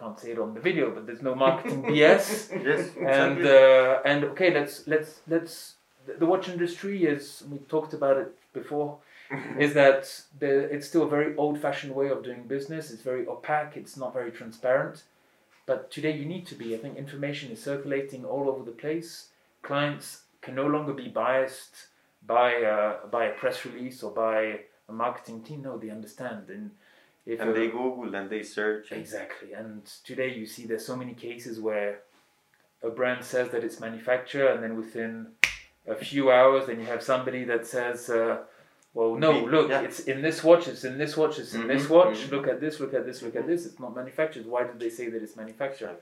can't 0.00 0.18
say 0.18 0.30
it 0.30 0.38
on 0.38 0.54
the 0.54 0.60
video, 0.60 0.90
but 0.90 1.06
there's 1.06 1.22
no 1.22 1.34
marketing 1.34 1.82
BS. 1.88 1.94
yes, 1.94 2.50
exactly. 2.50 3.06
and 3.06 3.46
uh, 3.46 4.00
and 4.04 4.24
okay, 4.24 4.52
let's 4.52 4.86
let's 4.86 5.20
let's 5.28 5.74
the 6.18 6.26
watch 6.26 6.48
industry 6.48 7.04
is 7.04 7.44
we 7.50 7.58
talked 7.58 7.92
about 7.92 8.16
it 8.16 8.34
before 8.52 8.98
is 9.58 9.74
that 9.74 10.22
the, 10.38 10.72
it's 10.74 10.86
still 10.86 11.04
a 11.04 11.08
very 11.08 11.36
old-fashioned 11.36 11.94
way 11.94 12.08
of 12.08 12.24
doing 12.24 12.44
business. 12.44 12.90
It's 12.90 13.02
very 13.02 13.26
opaque. 13.26 13.76
It's 13.76 13.96
not 13.96 14.12
very 14.12 14.30
transparent. 14.30 15.04
But 15.66 15.90
today 15.90 16.16
you 16.16 16.24
need 16.24 16.46
to 16.48 16.54
be. 16.54 16.74
I 16.74 16.78
think 16.78 16.96
information 16.96 17.52
is 17.52 17.62
circulating 17.62 18.24
all 18.24 18.48
over 18.48 18.64
the 18.64 18.72
place. 18.72 19.28
Clients 19.62 20.22
can 20.40 20.54
no 20.54 20.66
longer 20.66 20.92
be 20.92 21.08
biased 21.08 21.86
by 22.26 22.62
uh, 22.62 23.06
by 23.10 23.26
a 23.26 23.32
press 23.34 23.64
release 23.64 24.02
or 24.02 24.10
by 24.10 24.60
a 24.88 24.92
marketing 24.92 25.42
team. 25.42 25.62
No, 25.62 25.78
they 25.78 25.90
understand 25.90 26.48
and. 26.48 26.72
and 27.26 27.54
they 27.54 27.68
Google 27.68 28.12
and 28.14 28.28
they 28.28 28.42
search. 28.42 28.90
Exactly. 28.90 29.52
And 29.52 29.84
today 30.02 30.34
you 30.34 30.46
see 30.46 30.66
there's 30.66 30.84
so 30.84 30.96
many 30.96 31.14
cases 31.14 31.60
where 31.60 32.00
a 32.82 32.90
brand 32.90 33.24
says 33.24 33.50
that 33.50 33.62
it's 33.62 33.78
manufactured, 33.78 34.48
and 34.48 34.62
then 34.62 34.76
within 34.76 35.28
a 35.86 35.94
few 35.94 36.30
hours, 36.30 36.66
then 36.66 36.80
you 36.80 36.86
have 36.86 37.02
somebody 37.02 37.44
that 37.44 37.66
says, 37.66 38.08
uh, 38.10 38.38
well, 38.92 39.14
no, 39.14 39.44
look, 39.44 39.70
yeah. 39.70 39.82
it's 39.82 40.00
in 40.00 40.20
this 40.20 40.42
watch, 40.42 40.66
it's 40.66 40.84
in 40.84 40.98
this 40.98 41.16
watch, 41.16 41.38
it's 41.38 41.54
in 41.54 41.60
mm-hmm, 41.60 41.68
this 41.68 41.88
watch. 41.88 42.16
Mm-hmm. 42.16 42.34
Look 42.34 42.48
at 42.48 42.60
this, 42.60 42.80
look 42.80 42.92
at 42.92 43.06
this, 43.06 43.22
look 43.22 43.36
at 43.36 43.46
this. 43.46 43.64
It's 43.64 43.78
not 43.78 43.94
manufactured. 43.94 44.46
Why 44.46 44.64
did 44.64 44.80
they 44.80 44.90
say 44.90 45.08
that 45.08 45.22
it's 45.22 45.36
manufactured? 45.36 45.96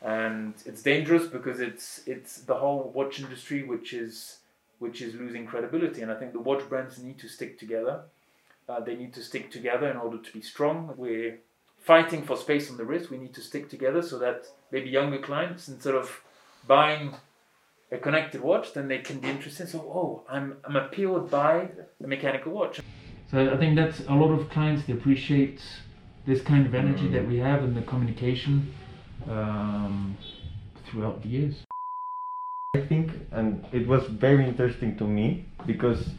And 0.00 0.54
it's 0.64 0.82
dangerous 0.82 1.26
because 1.26 1.60
it's 1.60 2.02
it's 2.06 2.40
the 2.42 2.54
whole 2.54 2.90
watch 2.94 3.20
industry 3.20 3.62
which 3.62 3.92
is 3.92 4.38
which 4.78 5.02
is 5.02 5.14
losing 5.14 5.44
credibility. 5.44 6.00
And 6.00 6.10
I 6.10 6.14
think 6.14 6.32
the 6.32 6.40
watch 6.40 6.66
brands 6.68 6.98
need 6.98 7.18
to 7.18 7.28
stick 7.28 7.58
together. 7.58 8.02
Uh, 8.68 8.80
they 8.80 8.94
need 8.94 9.12
to 9.14 9.22
stick 9.22 9.50
together 9.50 9.90
in 9.90 9.96
order 9.96 10.18
to 10.18 10.32
be 10.32 10.40
strong. 10.40 10.94
We're 10.96 11.38
fighting 11.78 12.22
for 12.22 12.36
space 12.36 12.70
on 12.70 12.76
the 12.76 12.84
wrist. 12.84 13.10
We 13.10 13.18
need 13.18 13.34
to 13.34 13.40
stick 13.40 13.68
together 13.68 14.02
so 14.02 14.18
that 14.18 14.46
maybe 14.70 14.88
younger 14.90 15.18
clients, 15.18 15.68
instead 15.68 15.94
of 15.94 16.22
buying 16.66 17.14
a 17.90 17.98
connected 17.98 18.40
watch, 18.40 18.74
then 18.74 18.88
they 18.88 18.98
can 18.98 19.18
be 19.18 19.28
interested. 19.28 19.68
So, 19.68 19.80
oh, 19.80 20.24
I'm, 20.28 20.56
I'm 20.64 20.76
appealed 20.76 21.30
by 21.30 21.68
a 22.02 22.06
mechanical 22.06 22.52
watch. 22.52 22.80
So 23.30 23.52
I 23.52 23.56
think 23.56 23.76
that's 23.76 24.00
a 24.00 24.14
lot 24.14 24.30
of 24.30 24.48
clients, 24.50 24.86
they 24.86 24.92
appreciate 24.92 25.60
this 26.26 26.40
kind 26.42 26.66
of 26.66 26.74
energy 26.74 27.08
mm. 27.08 27.12
that 27.12 27.26
we 27.26 27.38
have 27.38 27.62
and 27.62 27.76
the 27.76 27.82
communication 27.82 28.72
um, 29.28 30.16
throughout 30.86 31.22
the 31.22 31.28
years. 31.28 31.54
I 32.74 32.80
think, 32.82 33.12
and 33.32 33.64
it 33.72 33.88
was 33.88 34.04
very 34.06 34.44
interesting 34.46 34.96
to 34.98 35.04
me 35.04 35.46
because 35.66 36.10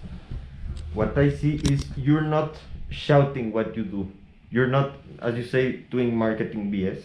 what 0.94 1.18
I 1.18 1.30
see 1.30 1.62
is 1.70 1.86
you're 1.96 2.30
not 2.38 2.58
shouting 2.90 3.52
what 3.52 3.78
you 3.78 3.84
do. 3.84 4.12
You're 4.50 4.68
not, 4.68 4.96
as 5.22 5.36
you 5.36 5.46
say, 5.46 5.74
doing 5.92 6.16
marketing 6.16 6.72
BS. 6.72 7.04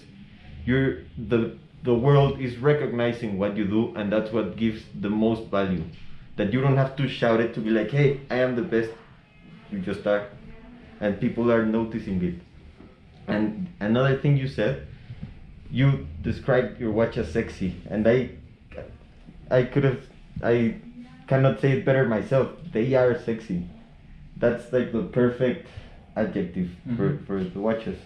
You're 0.64 1.02
the 1.18 1.58
the 1.84 1.94
world 1.94 2.40
is 2.40 2.56
recognizing 2.56 3.38
what 3.38 3.56
you 3.56 3.64
do 3.66 3.94
and 3.94 4.10
that's 4.10 4.32
what 4.32 4.56
gives 4.56 4.82
the 5.00 5.10
most 5.10 5.50
value. 5.50 5.84
That 6.36 6.52
you 6.52 6.60
don't 6.60 6.76
have 6.76 6.96
to 6.96 7.06
shout 7.06 7.40
it 7.40 7.54
to 7.54 7.60
be 7.60 7.70
like 7.70 7.90
hey 7.90 8.20
i 8.30 8.36
am 8.36 8.56
the 8.56 8.62
best. 8.62 8.90
You 9.70 9.78
just 9.80 10.06
are. 10.06 10.28
And 11.00 11.20
people 11.20 11.52
are 11.52 11.64
noticing 11.66 12.22
it. 12.24 12.34
And 13.26 13.68
another 13.80 14.16
thing 14.16 14.36
you 14.36 14.48
said 14.48 14.88
you 15.70 16.06
described 16.22 16.80
your 16.80 16.90
watch 16.90 17.18
as 17.18 17.32
sexy. 17.32 17.76
And 17.90 18.08
i 18.08 18.30
i 19.50 19.62
could 19.62 19.84
have 19.84 20.00
I 20.42 20.76
cannot 21.26 21.60
say 21.60 21.72
it 21.72 21.84
better 21.84 22.06
myself. 22.06 22.50
They 22.72 22.94
are 22.94 23.18
sexy. 23.18 23.68
That's 24.36 24.72
like 24.72 24.92
the 24.92 25.02
perfect 25.02 25.68
adjective 26.16 26.70
for, 26.96 27.10
mm-hmm. 27.10 27.24
for 27.24 27.44
the 27.44 27.60
watches. 27.60 27.98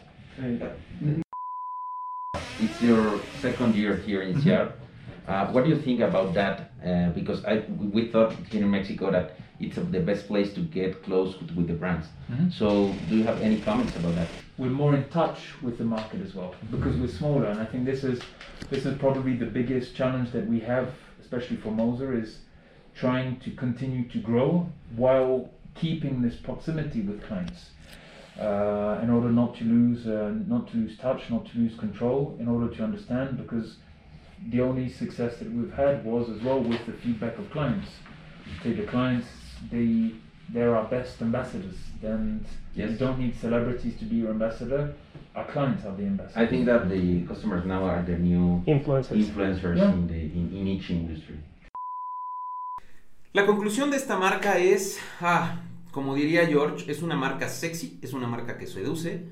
It's 2.60 2.82
your 2.82 3.20
second 3.40 3.74
year 3.74 3.96
here 3.96 4.22
in 4.22 4.40
SIAR. 4.42 4.72
Uh, 5.26 5.46
what 5.52 5.64
do 5.64 5.70
you 5.70 5.80
think 5.80 6.00
about 6.00 6.34
that? 6.34 6.70
Uh, 6.84 7.10
because 7.10 7.44
I 7.44 7.64
we 7.94 8.08
thought 8.08 8.32
here 8.50 8.62
in 8.62 8.70
Mexico 8.70 9.10
that 9.10 9.36
it's 9.60 9.76
the 9.76 10.00
best 10.00 10.26
place 10.26 10.52
to 10.54 10.60
get 10.60 11.02
close 11.02 11.38
with, 11.40 11.50
with 11.56 11.66
the 11.66 11.74
brands. 11.74 12.06
Mhm. 12.30 12.52
So 12.52 12.94
do 13.08 13.16
you 13.16 13.24
have 13.24 13.40
any 13.42 13.60
comments 13.60 13.96
about 13.96 14.14
that? 14.14 14.28
we're 14.58 14.68
more 14.84 14.94
in 14.96 15.04
touch 15.10 15.38
with 15.62 15.78
the 15.78 15.84
market 15.84 16.20
as 16.20 16.34
well 16.34 16.52
because 16.72 16.96
we're 16.96 17.06
smaller 17.20 17.44
and 17.46 17.60
I 17.60 17.64
think 17.64 17.84
this 17.84 18.02
is 18.02 18.20
this 18.70 18.84
is 18.84 18.98
probably 18.98 19.36
the 19.36 19.46
biggest 19.46 19.94
challenge 19.94 20.32
that 20.32 20.46
we 20.48 20.58
have 20.60 20.86
especially 21.20 21.56
for 21.58 21.70
Moser 21.70 22.12
is 22.12 22.38
trying 22.96 23.38
to 23.44 23.50
continue 23.52 24.08
to 24.08 24.18
grow 24.18 24.68
while 24.96 25.48
keeping 25.76 26.22
this 26.22 26.34
proximity 26.34 27.02
with 27.02 27.22
clients 27.28 27.70
uh, 28.38 29.00
in 29.02 29.10
order 29.10 29.30
not 29.30 29.56
to 29.56 29.64
lose 29.64 30.06
uh, 30.06 30.32
not 30.46 30.68
to 30.70 30.76
lose 30.76 30.96
touch 30.98 31.22
not 31.30 31.44
to 31.50 31.58
lose 31.58 31.76
control 31.78 32.36
in 32.40 32.46
order 32.48 32.68
to 32.74 32.82
understand 32.84 33.36
because 33.36 33.76
the 34.50 34.60
only 34.60 34.88
success 34.88 35.38
that 35.38 35.50
we've 35.52 35.72
had 35.72 36.04
was 36.04 36.28
as 36.30 36.40
well 36.42 36.60
with 36.60 36.84
the 36.86 36.92
feedback 36.92 37.36
of 37.38 37.50
clients 37.50 37.88
okay 38.60 38.72
the 38.72 38.86
clients 38.86 39.26
they 39.72 40.12
they're 40.50 40.74
our 40.76 40.84
best 40.88 41.20
ambassadors 41.20 41.76
and 42.02 42.44
Yes. 42.74 42.90
you 42.92 42.96
don't 42.96 43.18
need 43.18 43.34
celebrities 43.34 43.98
to 43.98 44.04
be 44.04 44.16
your 44.16 44.30
ambassador. 44.30 44.94
Our 45.34 45.44
clients 45.46 45.84
are 45.84 45.96
the 45.96 46.04
ambassadors. 46.04 46.36
I 46.36 46.46
think 46.46 46.64
that 46.66 46.88
the 46.88 47.22
customers 47.26 47.64
now 47.66 47.82
are 47.84 48.02
the 48.02 48.16
new 48.16 48.62
Influencers. 48.68 49.16
influencers 49.24 49.78
Yeah. 49.78 49.90
in, 49.92 50.06
the, 50.06 50.14
in, 50.14 50.52
in 50.58 50.66
each 50.68 50.88
industry. 50.90 51.38
La 53.34 53.44
conclusión 53.46 53.90
de 53.90 53.96
esta 53.96 54.16
marca 54.16 54.58
es, 54.58 54.98
ah, 55.20 55.56
como 55.92 56.14
diría 56.14 56.46
George, 56.46 56.90
es 56.90 57.02
una 57.02 57.16
marca 57.16 57.48
sexy, 57.48 57.98
es 58.02 58.12
una 58.12 58.26
marca 58.26 58.56
que 58.58 58.66
seduce. 58.66 59.26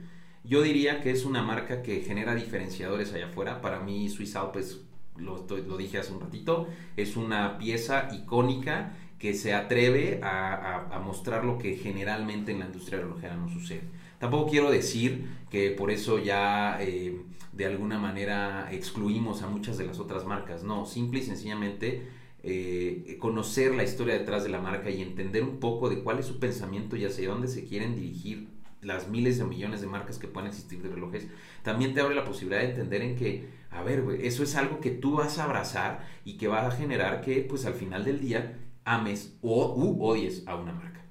Yo 0.45 0.63
diría 0.63 1.01
que 1.01 1.11
es 1.11 1.25
una 1.25 1.43
marca 1.43 1.83
que 1.83 2.01
genera 2.03 2.35
diferenciadores 2.35 3.13
allá 3.13 3.27
afuera. 3.27 3.61
Para 3.61 3.81
mí, 3.81 4.09
Swiss 4.09 4.37
Alpes, 4.37 4.81
lo, 5.17 5.37
estoy- 5.39 5.63
lo 5.67 5.77
dije 5.77 5.99
hace 5.99 6.13
un 6.13 6.21
ratito, 6.21 6.69
es 6.97 7.17
una 7.17 7.59
pieza 7.59 8.09
icónica 8.13 8.95
que 9.19 9.35
se 9.35 9.55
atreve 9.55 10.21
a 10.23 11.01
mostrar 11.05 11.45
lo 11.45 11.59
que 11.59 11.77
generalmente 11.77 12.53
en 12.53 12.59
la 12.61 12.67
industria 12.67 13.01
relojera 13.01 13.35
no 13.37 13.49
sucede. 13.49 13.83
Tampoco 14.19 14.51
quiero 14.51 14.71
decir 14.71 15.27
que 15.51 15.71
por 15.71 15.91
eso 15.91 16.19
ya 16.19 16.79
eh, 16.81 17.21
de 17.53 17.67
alguna 17.67 17.99
manera 17.99 18.69
excluimos 18.73 19.43
a 19.43 19.47
muchas 19.49 19.79
de 19.79 19.87
las 19.87 19.99
otras 19.99 20.25
marcas. 20.25 20.63
No, 20.65 20.87
simple 20.87 21.21
y 21.21 21.23
sencillamente 21.23 22.07
eh, 22.47 23.17
conocer 23.19 23.75
la 23.75 23.85
historia 23.85 24.15
detrás 24.15 24.45
de 24.45 24.51
la 24.51 24.61
marca 24.61 24.89
y 24.89 25.03
entender 25.03 25.43
un 25.43 25.59
poco 25.59 25.89
de 25.89 26.03
cuál 26.03 26.19
es 26.19 26.27
su 26.27 26.39
pensamiento 26.39 26.97
y 26.97 27.05
hacia 27.05 27.29
dónde 27.29 27.49
se 27.49 27.65
quieren 27.65 27.95
dirigir 27.97 28.49
las 28.83 29.09
miles 29.09 29.39
de 29.39 29.45
millones 29.45 29.81
de 29.81 29.89
marcas 29.89 30.19
que 30.19 30.29
pueden 30.29 30.49
existir 30.49 30.81
de 30.81 30.89
relojes, 30.89 31.27
también 31.63 31.93
te 31.93 32.01
abre 32.01 32.15
la 32.15 32.25
posibilidad 32.25 32.63
de 32.63 32.71
entender 32.71 33.03
en 33.03 33.17
que, 33.17 33.49
a 33.71 33.83
ver, 33.83 34.05
eso 34.21 34.43
es 34.43 34.55
algo 34.55 34.81
que 34.81 34.91
tú 34.91 35.17
vas 35.17 35.39
a 35.39 35.45
abrazar 35.45 36.07
y 36.25 36.37
que 36.37 36.47
va 36.47 36.67
a 36.67 36.71
generar 36.71 37.21
que, 37.21 37.41
pues 37.41 37.67
al 37.67 37.75
final 37.75 38.05
del 38.05 38.21
día, 38.21 38.59
ames 38.85 39.37
o 39.43 39.75
u 39.75 40.05
odies 40.05 40.47
a 40.47 40.55
una 40.55 40.73
marca. 40.73 41.06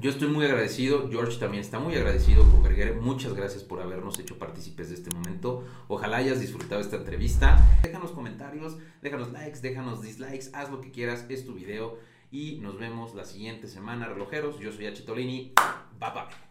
Yo 0.00 0.10
estoy 0.10 0.28
muy 0.28 0.44
agradecido, 0.44 1.08
George 1.10 1.40
también 1.40 1.60
está 1.60 1.80
muy 1.80 1.96
agradecido 1.96 2.48
con 2.48 2.62
Berger. 2.62 2.94
Muchas 2.94 3.34
gracias 3.34 3.64
por 3.64 3.80
habernos 3.80 4.16
hecho 4.20 4.38
partícipes 4.38 4.90
de 4.90 4.94
este 4.94 5.10
momento. 5.10 5.64
Ojalá 5.88 6.18
hayas 6.18 6.40
disfrutado 6.40 6.80
esta 6.80 6.94
entrevista. 6.94 7.60
Déjanos 7.82 8.12
comentarios, 8.12 8.78
déjanos 9.02 9.32
likes, 9.32 9.58
déjanos 9.60 10.00
dislikes, 10.00 10.50
haz 10.54 10.70
lo 10.70 10.80
que 10.80 10.92
quieras, 10.92 11.26
es 11.28 11.44
tu 11.44 11.54
video. 11.54 11.98
Y 12.30 12.60
nos 12.60 12.78
vemos 12.78 13.16
la 13.16 13.24
siguiente 13.24 13.66
semana, 13.66 14.06
relojeros. 14.06 14.60
Yo 14.60 14.70
soy 14.70 14.86
H. 14.86 15.02
Tolini. 15.02 15.52
Bye 15.98 16.10
bye. 16.14 16.47